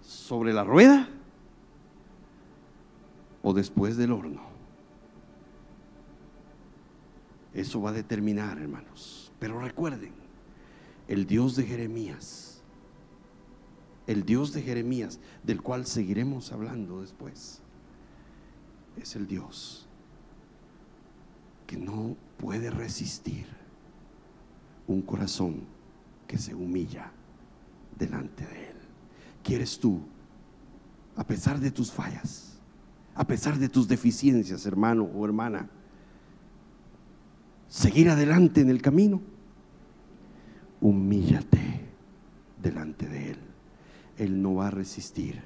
sobre 0.00 0.52
la 0.52 0.64
rueda 0.64 1.08
o 3.42 3.52
después 3.52 3.96
del 3.96 4.12
horno. 4.12 4.42
Eso 7.52 7.80
va 7.80 7.90
a 7.90 7.92
determinar, 7.92 8.58
hermanos. 8.58 9.23
Pero 9.44 9.60
recuerden, 9.60 10.14
el 11.06 11.26
Dios 11.26 11.54
de 11.54 11.64
Jeremías, 11.64 12.62
el 14.06 14.24
Dios 14.24 14.54
de 14.54 14.62
Jeremías, 14.62 15.20
del 15.42 15.60
cual 15.60 15.84
seguiremos 15.84 16.50
hablando 16.50 17.02
después, 17.02 17.60
es 18.96 19.16
el 19.16 19.26
Dios 19.26 19.86
que 21.66 21.76
no 21.76 22.16
puede 22.38 22.70
resistir 22.70 23.44
un 24.86 25.02
corazón 25.02 25.66
que 26.26 26.38
se 26.38 26.54
humilla 26.54 27.12
delante 27.98 28.46
de 28.46 28.70
Él. 28.70 28.76
¿Quieres 29.42 29.78
tú, 29.78 30.00
a 31.16 31.26
pesar 31.26 31.60
de 31.60 31.70
tus 31.70 31.92
fallas, 31.92 32.58
a 33.14 33.26
pesar 33.26 33.58
de 33.58 33.68
tus 33.68 33.86
deficiencias, 33.88 34.64
hermano 34.64 35.04
o 35.04 35.22
hermana, 35.22 35.68
seguir 37.68 38.08
adelante 38.08 38.62
en 38.62 38.70
el 38.70 38.80
camino? 38.80 39.33
humíllate 40.84 41.80
delante 42.62 43.08
de 43.08 43.30
Él. 43.30 43.38
Él 44.18 44.42
no 44.42 44.56
va 44.56 44.66
a 44.66 44.70
resistir 44.70 45.42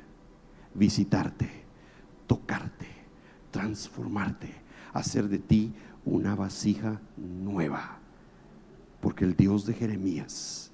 visitarte, 0.74 1.48
tocarte, 2.26 2.88
transformarte, 3.52 4.52
hacer 4.92 5.28
de 5.28 5.38
ti 5.38 5.72
una 6.04 6.34
vasija 6.34 7.00
nueva. 7.16 7.98
Porque 9.00 9.24
el 9.24 9.36
Dios 9.36 9.64
de 9.64 9.74
Jeremías 9.74 10.72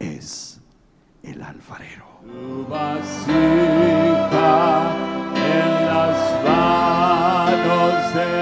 es 0.00 0.60
el 1.22 1.40
alfarero. 1.40 2.06
Tu 2.22 2.66
vasija 2.68 3.36
en 5.36 5.86
las 5.86 6.44
manos 6.44 8.14
de 8.14 8.41